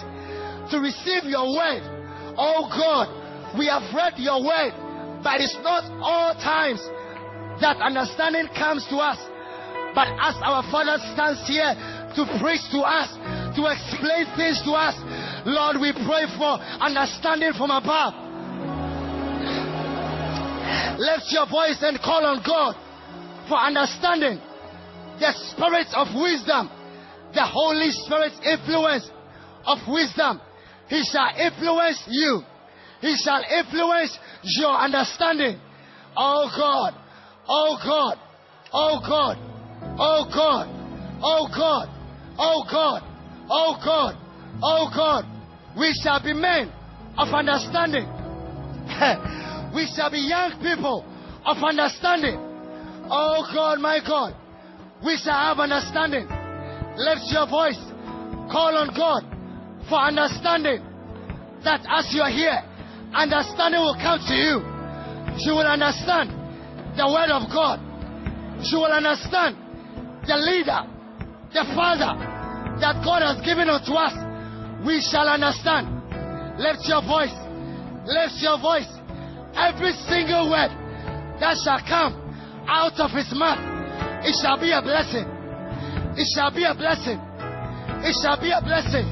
to 0.70 0.76
receive 0.80 1.24
your 1.24 1.48
word. 1.54 1.82
Oh 2.36 2.66
God, 2.68 3.56
we 3.56 3.66
have 3.66 3.86
read 3.94 4.18
your 4.18 4.42
word, 4.42 4.74
but 5.22 5.40
it's 5.40 5.56
not 5.62 5.84
all 6.02 6.34
times 6.34 6.82
that 7.60 7.78
understanding 7.78 8.48
comes 8.56 8.84
to 8.90 8.96
us. 8.98 9.18
But 9.94 10.10
as 10.18 10.34
our 10.42 10.66
Father 10.74 10.98
stands 11.14 11.46
here 11.46 11.70
to 12.18 12.22
preach 12.42 12.66
to 12.74 12.82
us, 12.82 13.14
to 13.54 13.62
explain 13.70 14.26
things 14.34 14.58
to 14.66 14.74
us, 14.74 14.98
Lord, 15.46 15.78
we 15.78 15.94
pray 15.94 16.26
for 16.34 16.58
understanding 16.82 17.52
from 17.54 17.70
above. 17.70 18.23
Lift 20.98 21.26
your 21.30 21.46
voice 21.46 21.78
and 21.82 21.98
call 22.00 22.24
on 22.24 22.42
God 22.46 22.74
for 23.48 23.58
understanding 23.58 24.40
the 25.20 25.32
spirit 25.50 25.88
of 25.94 26.08
wisdom, 26.14 26.70
the 27.34 27.44
Holy 27.44 27.90
Spirit's 27.90 28.38
influence 28.44 29.08
of 29.66 29.78
wisdom. 29.88 30.40
He 30.88 31.02
shall 31.10 31.28
influence 31.36 32.02
you. 32.08 32.42
He 33.00 33.16
shall 33.22 33.42
influence 33.42 34.16
your 34.42 34.72
understanding. 34.72 35.58
Oh 36.16 36.48
God, 36.56 36.94
oh 37.48 37.78
God, 37.84 38.18
oh 38.72 39.00
God, 39.06 39.36
oh 39.98 40.24
God, 40.32 40.68
oh 41.20 41.48
God, 41.52 41.88
oh 42.38 42.64
God, 42.70 43.02
oh 43.50 43.76
God, 43.84 44.14
oh 44.62 44.90
God. 44.94 45.24
We 45.76 45.92
shall 46.02 46.22
be 46.22 46.32
men 46.32 46.72
of 47.18 47.28
understanding. 47.34 48.06
we 49.74 49.90
shall 49.94 50.10
be 50.10 50.22
young 50.22 50.54
people 50.62 51.04
of 51.44 51.56
understanding. 51.58 52.38
Oh 53.10 53.44
God, 53.52 53.80
my 53.80 53.98
God, 54.00 54.34
we 55.04 55.18
shall 55.18 55.34
have 55.34 55.58
understanding. 55.58 56.24
Lift 56.96 57.26
your 57.34 57.50
voice. 57.50 57.80
Call 58.48 58.78
on 58.78 58.94
God 58.94 59.26
for 59.88 59.98
understanding. 59.98 60.80
That 61.64 61.82
as 61.90 62.12
you 62.14 62.22
are 62.22 62.30
here, 62.30 62.62
understanding 63.12 63.80
will 63.80 63.98
come 63.98 64.20
to 64.22 64.34
you. 64.36 64.62
You 65.42 65.52
will 65.58 65.66
understand 65.66 66.30
the 66.96 67.04
word 67.10 67.34
of 67.34 67.50
God. 67.50 67.82
You 68.62 68.78
will 68.78 68.94
understand 68.94 69.58
the 70.24 70.38
leader, 70.38 70.86
the 71.50 71.66
father 71.74 72.14
that 72.80 73.02
God 73.02 73.26
has 73.26 73.42
given 73.44 73.68
unto 73.68 73.92
us. 73.92 74.14
We 74.86 75.02
shall 75.02 75.28
understand. 75.28 75.90
Lift 76.60 76.86
your 76.86 77.02
voice. 77.02 77.34
Lift 78.06 78.38
your 78.38 78.60
voice. 78.60 78.88
Every 79.56 79.92
single 80.08 80.50
word 80.50 80.70
that 81.40 81.56
shall 81.64 81.80
come 81.86 82.14
out 82.66 82.98
of 82.98 83.10
his 83.10 83.30
mouth, 83.34 83.58
it 84.24 84.34
shall 84.42 84.58
be 84.58 84.72
a 84.72 84.82
blessing. 84.82 85.26
It 86.16 86.26
shall 86.34 86.50
be 86.50 86.64
a 86.64 86.74
blessing. 86.74 87.18
It 88.06 88.14
shall 88.22 88.40
be 88.40 88.50
a 88.50 88.60
blessing. 88.62 89.06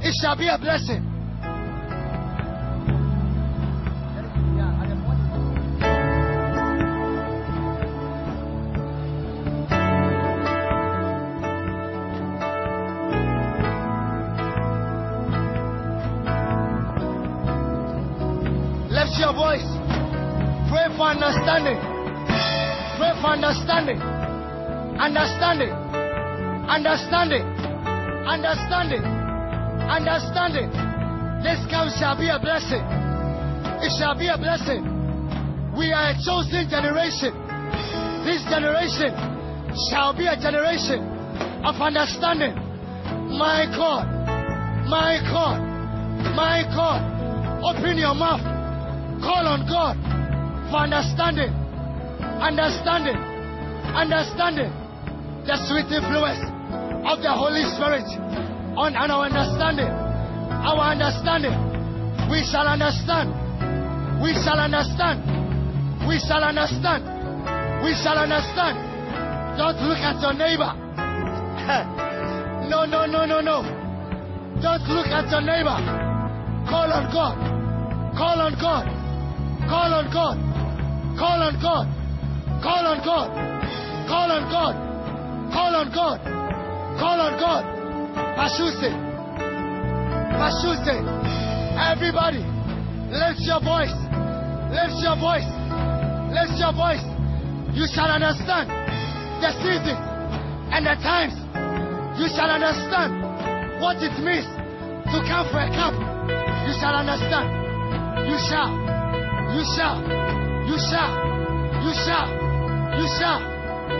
It 0.00 0.14
shall 0.20 0.36
be 0.36 0.48
a 0.48 0.58
blessing. 0.58 1.17
Understanding. 21.58 21.78
Pray 22.98 23.12
for 23.18 23.30
understanding. 23.34 24.00
Understanding. 24.98 25.72
Understanding. 26.70 27.44
Understanding. 28.26 29.04
Understanding. 29.88 30.70
This 31.42 31.58
camp 31.70 31.90
shall 31.98 32.16
be 32.16 32.28
a 32.28 32.38
blessing. 32.38 32.82
It 33.82 33.90
shall 33.98 34.14
be 34.14 34.28
a 34.28 34.38
blessing. 34.38 34.86
We 35.76 35.92
are 35.92 36.10
a 36.10 36.16
chosen 36.22 36.68
generation. 36.70 37.34
This 38.22 38.42
generation 38.46 39.14
shall 39.90 40.14
be 40.14 40.26
a 40.26 40.36
generation 40.38 41.02
of 41.66 41.74
understanding. 41.80 42.54
My 43.34 43.66
God. 43.74 44.06
My 44.86 45.18
God. 45.26 45.58
My 46.34 46.62
God. 46.74 47.02
Open 47.62 47.98
your 47.98 48.14
mouth. 48.14 48.42
Call 49.22 49.46
on 49.46 49.66
God 49.66 50.17
for 50.70 50.84
understanding. 50.84 51.50
Understanding. 52.20 53.16
Understanding 53.94 54.72
the 55.48 55.56
sweet 55.64 55.88
influence 55.88 56.44
of 57.08 57.24
the 57.24 57.32
Holy 57.32 57.64
Spirit 57.72 58.04
on 58.76 58.92
our 58.92 59.24
understanding. 59.24 59.88
Our 59.88 60.92
understanding. 60.92 61.56
We 62.28 62.44
shall 62.44 62.68
understand. 62.68 63.32
We 64.20 64.36
shall 64.44 64.60
understand. 64.60 65.24
We 66.04 66.20
shall 66.20 66.44
understand. 66.44 67.00
We 67.80 67.96
shall 67.96 68.20
understand. 68.20 68.76
Don't 69.56 69.80
look 69.88 70.04
at 70.04 70.20
your 70.20 70.36
neighbor. 70.36 70.68
no, 72.68 72.84
no, 72.84 73.08
no, 73.08 73.24
no, 73.24 73.40
no. 73.40 73.64
Don't 74.60 74.84
look 74.92 75.08
at 75.08 75.32
your 75.32 75.40
neighbor. 75.40 75.80
Call 76.68 76.92
on 76.92 77.08
God. 77.08 77.40
Call 78.20 78.36
on 78.44 78.52
God. 78.60 78.84
Call 79.64 79.96
on 79.96 80.12
God. 80.12 80.36
Call 81.18 81.42
on 81.42 81.58
God. 81.58 81.86
Call 82.62 82.86
on 82.86 82.98
God. 83.02 83.28
Call 84.06 84.30
on 84.30 84.42
God. 84.54 84.74
Call 85.50 85.74
on 85.74 85.90
God. 85.90 86.18
Call 86.94 87.18
on 87.18 87.34
God. 87.42 87.62
Pashuse. 88.38 88.94
Pashuse. 90.38 90.94
Everybody, 91.74 92.38
lift 93.10 93.42
your 93.42 93.58
voice. 93.58 93.90
Lift 94.70 95.02
your 95.02 95.18
voice. 95.18 95.48
Lift 96.30 96.54
your 96.54 96.70
voice. 96.70 97.02
You 97.74 97.90
shall 97.90 98.14
understand 98.14 98.70
the 99.42 99.50
seasons 99.58 99.98
and 100.70 100.86
the 100.86 100.94
times. 101.02 101.34
You 102.14 102.30
shall 102.30 102.46
understand 102.46 103.82
what 103.82 103.98
it 103.98 104.14
means 104.22 104.46
to 105.10 105.18
come 105.26 105.50
for 105.50 105.66
a 105.66 105.70
camp. 105.74 105.98
You 106.62 106.78
shall 106.78 106.94
understand. 106.94 107.50
You 108.30 108.38
shall. 108.46 108.70
You 109.58 109.66
shall. 109.74 110.37
You 110.68 110.76
shall. 110.76 111.12
You 111.80 111.92
shall. 112.04 112.28
You 113.00 113.06
shall. 113.16 113.40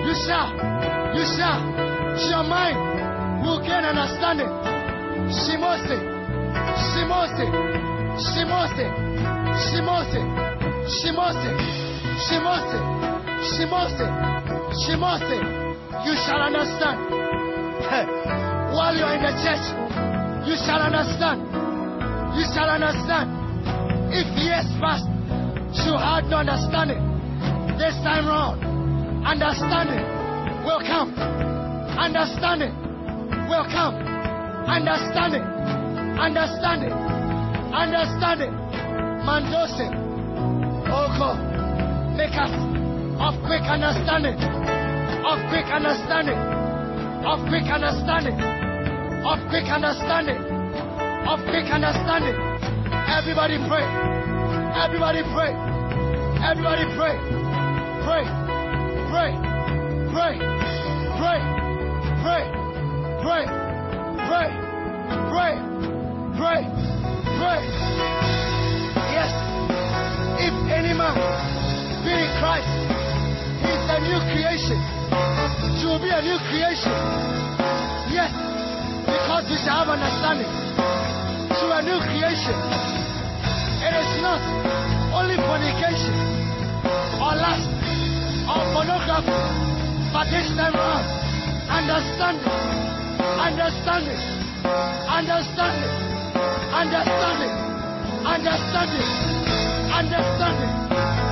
You 0.05 0.15
shall. 0.29 0.49
You 1.17 1.25
shall. 1.33 1.61
Your 2.29 2.45
mind 2.45 2.77
will 3.41 3.61
gain 3.65 3.89
understanding. 3.89 4.53
Shimose. 5.33 5.97
Shimose. 6.93 7.49
Shimose. 8.21 8.87
Shimose. 9.65 10.21
Shimose. 11.01 11.53
Shimose. 12.29 12.81
Shimose. 13.57 14.07
Shimose. 14.85 15.39
You 16.05 16.15
shall 16.21 16.43
understand. 16.43 16.99
While 18.77 18.95
you 18.95 19.05
are 19.05 19.15
in 19.17 19.23
the 19.25 19.33
church, 19.41 19.65
you 20.47 20.55
shall 20.69 20.83
understand. 20.85 21.49
You 22.37 22.45
shall 22.53 22.69
understand. 22.69 23.33
If 24.13 24.29
years 24.37 24.69
past 24.81 25.09
you 25.85 25.97
had 25.97 26.25
no 26.29 26.39
understanding, 26.39 27.01
this 27.77 27.95
time 28.01 28.27
round, 28.27 28.65
understanding 29.27 30.05
will 30.65 30.81
come. 30.81 31.13
Understanding 31.99 32.73
will 33.49 33.67
come. 33.73 33.97
Understanding. 34.69 35.43
Understanding. 36.21 36.93
Understanding. 37.73 38.53
Mandose. 39.25 39.89
Oh 40.89 41.09
God. 41.17 41.39
Make 42.17 42.37
us 42.37 42.53
of 43.19 43.35
quick 43.45 43.63
understanding. 43.65 44.37
Of 45.25 45.39
quick 45.51 45.67
understanding. 45.73 46.39
Of 47.25 47.39
quick 47.49 47.67
understanding. 47.67 48.37
Of 49.25 49.39
quick 49.49 49.69
understanding. 49.69 50.41
Of 51.29 51.39
quick 51.49 51.69
understanding. 51.73 52.37
Everybody 53.09 53.59
pray. 53.69 54.18
Everybody 54.77 55.23
pray. 55.33 55.53
Everybody 56.45 56.85
pray. 56.97 57.17
Pray. 58.05 58.25
Pray. 59.09 59.33
Pray. 60.13 60.35
Pray. 61.17 61.41
Pray. 62.21 62.45
Pray. 63.23 63.45
Pray. 64.29 64.49
Pray. 65.29 65.55
Pray. 66.37 66.61
Pray. 67.39 67.61
Yes. 69.13 69.31
If 70.41 70.55
any 70.69 70.93
man 70.93 71.17
be 72.05 72.13
in 72.13 72.31
Christ, 72.39 72.69
he 73.65 73.71
is 73.73 73.85
a 73.89 73.99
new 74.05 74.21
creation. 74.33 74.79
You 75.81 75.89
will 75.89 76.03
be 76.03 76.11
a 76.13 76.21
new 76.23 76.39
creation. 76.51 76.93
Yes. 78.13 78.31
Because 79.05 79.45
we 79.49 79.57
shall 79.65 79.85
have 79.85 79.89
understanding. 79.89 80.51
To 81.59 81.65
a 81.73 81.83
new 81.83 81.99
creation. 82.05 82.98
It 83.89 83.95
is 83.97 84.21
not 84.21 84.37
only 85.17 85.37
fornication 85.49 86.13
or 87.25 87.33
lust 87.41 87.65
or 88.45 88.61
pornography, 88.77 89.33
but 90.13 90.29
this 90.29 90.45
time 90.53 90.77
around, 90.77 91.09
understanding, 91.73 92.53
understanding, 93.49 94.21
understanding, 95.09 95.93
understanding, 96.69 97.55
understanding, 98.29 99.09
understanding. 99.89 100.73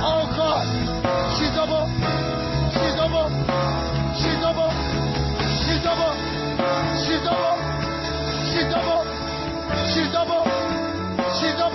Oh 0.01 0.25
God, 0.33 0.65
she's 1.37 1.53
over, 1.61 1.85
she's 2.73 2.97
over, 3.05 3.29
she's 4.17 4.41
over, 4.41 4.73
she's 5.61 5.85
over, 5.85 6.09
she's 7.05 7.21
over, 7.21 7.53
she's 8.49 8.73
over, 8.73 8.97
she's 9.93 10.15
over, 10.17 10.41
she's 11.37 11.61
over, 11.61 11.66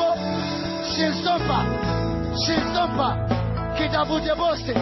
she's 1.10 2.74
over. 2.78 3.12
Kitabute 3.76 4.36
boste, 4.36 4.76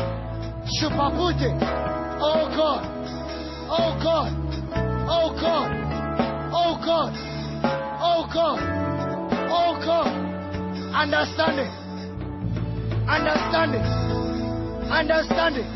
shupapute. 0.76 1.50
Oh 2.20 2.44
God, 2.52 2.84
oh 3.70 3.92
God, 4.02 4.32
oh 5.08 5.30
God, 5.40 5.70
oh 6.52 6.76
God, 6.84 7.12
oh 8.02 8.28
God, 8.32 8.60
oh 9.48 9.72
God. 9.84 10.12
Understanding, 10.92 11.70
understanding, 13.08 13.84
understanding, 14.90 15.68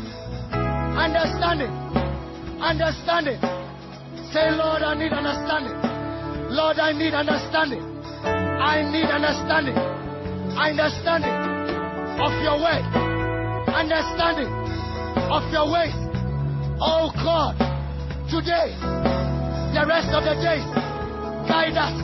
understanding, 0.93 1.71
understanding. 2.61 3.39
Say, 4.31 4.51
Lord, 4.51 4.83
I 4.83 4.93
need 4.95 5.13
understanding. 5.13 5.77
Lord, 6.53 6.77
I 6.77 6.91
need 6.91 7.13
understanding. 7.13 7.81
I 8.21 8.83
need 8.91 9.05
understanding. 9.05 9.94
Understanding 10.55 11.35
of 12.15 12.31
your 12.41 12.57
way. 12.63 12.79
Understanding 13.75 14.47
of 15.29 15.43
your 15.51 15.67
ways. 15.71 15.95
Oh 16.79 17.11
God, 17.11 17.59
today, 18.31 18.71
the 19.75 19.83
rest 19.87 20.09
of 20.15 20.23
the 20.23 20.35
days, 20.39 20.63
guide 21.47 21.75
us 21.75 21.95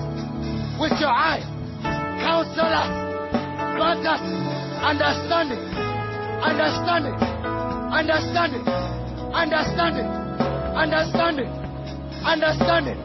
with 0.80 0.94
your 1.00 1.10
eye. 1.10 1.40
Counsel 2.20 2.68
us. 2.68 2.92
Grant 3.76 4.06
us 4.06 4.22
understanding. 4.82 5.60
Understanding. 6.42 7.16
Understanding. 7.94 8.66
Understanding. 9.32 10.08
Understanding. 10.76 11.50
Understanding. 12.26 13.00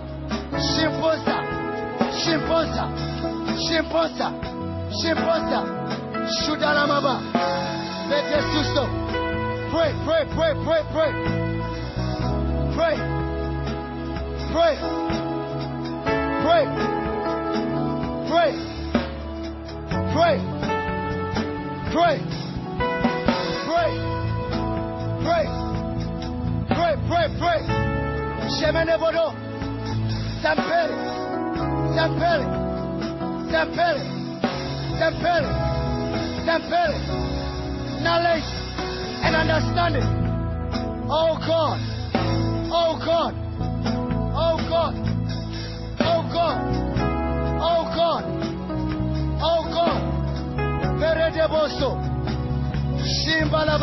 Shimposa. 0.74 1.38
Shimposa. 2.18 2.84
Shimposa. 3.68 4.55
Shimposa. 5.01 5.61
Shudalamaba. 6.42 7.20
Bete 8.09 8.40
susto. 8.53 8.86
Pray, 9.70 9.92
pray, 10.05 10.24
pray, 10.34 10.55
pray, 10.64 10.82
pray. 10.92 11.12
Pray. 12.74 12.97
Pray. 14.53 14.76
Pray. 16.42 16.64
Pray. 18.30 18.53
Pray. 20.12 20.38
Pray. 21.92 22.18
Pray. 23.66 23.90
Pray. 25.24 25.47
Pray, 26.68 26.94
pray, 27.09 27.26
pray. 27.38 27.61
Shemene 28.57 28.97
bodo. 28.99 29.26
Sempere. 30.40 30.97
Sempere. 33.51 34.16
Sempere. 34.99 35.53
Sempere. 36.44 36.97
Knowledge 38.03 38.49
and 39.24 39.36
understanding. 39.36 40.09
Oh 41.09 41.36
God. 41.47 41.78
Oh 42.72 42.97
God. 43.05 43.34
Oh 44.34 44.57
God. 44.68 44.94
Oh 46.01 46.22
God. 46.32 46.59
Oh 47.61 47.82
God. 47.94 48.24
Oh 49.40 49.62
God. 49.76 50.01
Perede 50.99 51.47
boso. 51.49 51.90
Shimba 53.05 53.64
la 53.64 53.76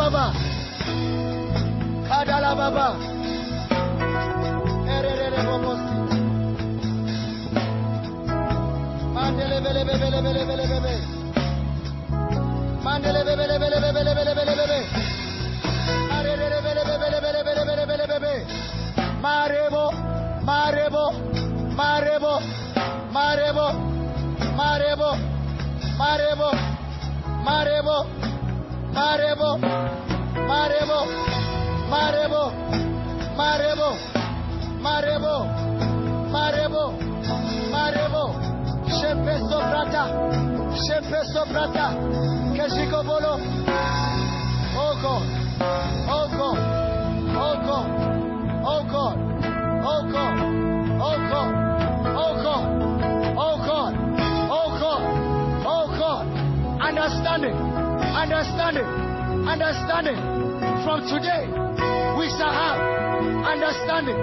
Mandele 9.24 9.58
bele 9.64 9.82
bele 9.88 10.00
bele 10.04 10.22
bele 10.22 10.44
bele 10.50 10.66
bele. 10.84 10.96
Bele 12.84 13.24
bele 13.24 13.36
bele 13.40 13.56
bele 13.62 13.80
bele 13.80 14.00
bele 16.94 17.20
bele 17.24 17.44
bele 17.46 17.64
bele 17.66 17.86
bele 17.88 18.06
bele 18.08 18.20
bele. 18.20 18.34
Marebo, 19.24 19.86
marebo, 20.48 21.06
marebo, 21.80 22.34
marebo, 23.16 23.68
marebo, 24.58 25.10
marebo, 26.00 26.50
marebo, 27.48 28.00
marebo, 28.90 29.28
marebo, 30.48 30.92
marebo, 31.92 32.44
marebo, 33.40 33.90
marebo, 34.84 35.36
marebo, 36.34 36.84
marebo, 37.74 38.23
oh 44.76 44.94
God, 45.02 45.26
oh 46.10 46.28
God, 46.38 46.60
oh 47.34 47.56
God, 47.66 47.90
oh 48.64 48.84
God, 48.92 49.18
oh 49.84 50.02
God, 50.12 50.36
oh 51.02 51.18
God, 51.32 51.52
oh 52.16 52.34
God, 52.44 52.66
oh 53.36 53.58
God, 53.66 53.94
oh 54.52 54.70
God, 54.80 55.02
oh 55.66 55.86
God, 55.98 56.24
understanding, 56.82 57.56
understanding, 57.56 58.86
understanding. 59.48 60.20
From 60.84 61.02
today, 61.08 61.48
we 62.18 62.28
shall 62.38 62.52
have 62.52 62.78
understanding, 63.48 64.20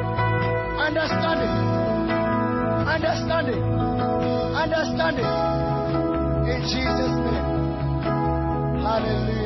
understanding, 0.77 1.53
understanding, 2.87 3.80
understanding. 4.55 5.25
In 6.51 6.61
Jesus' 6.63 7.17
name. 7.27 8.83
Hallelujah. 8.83 9.40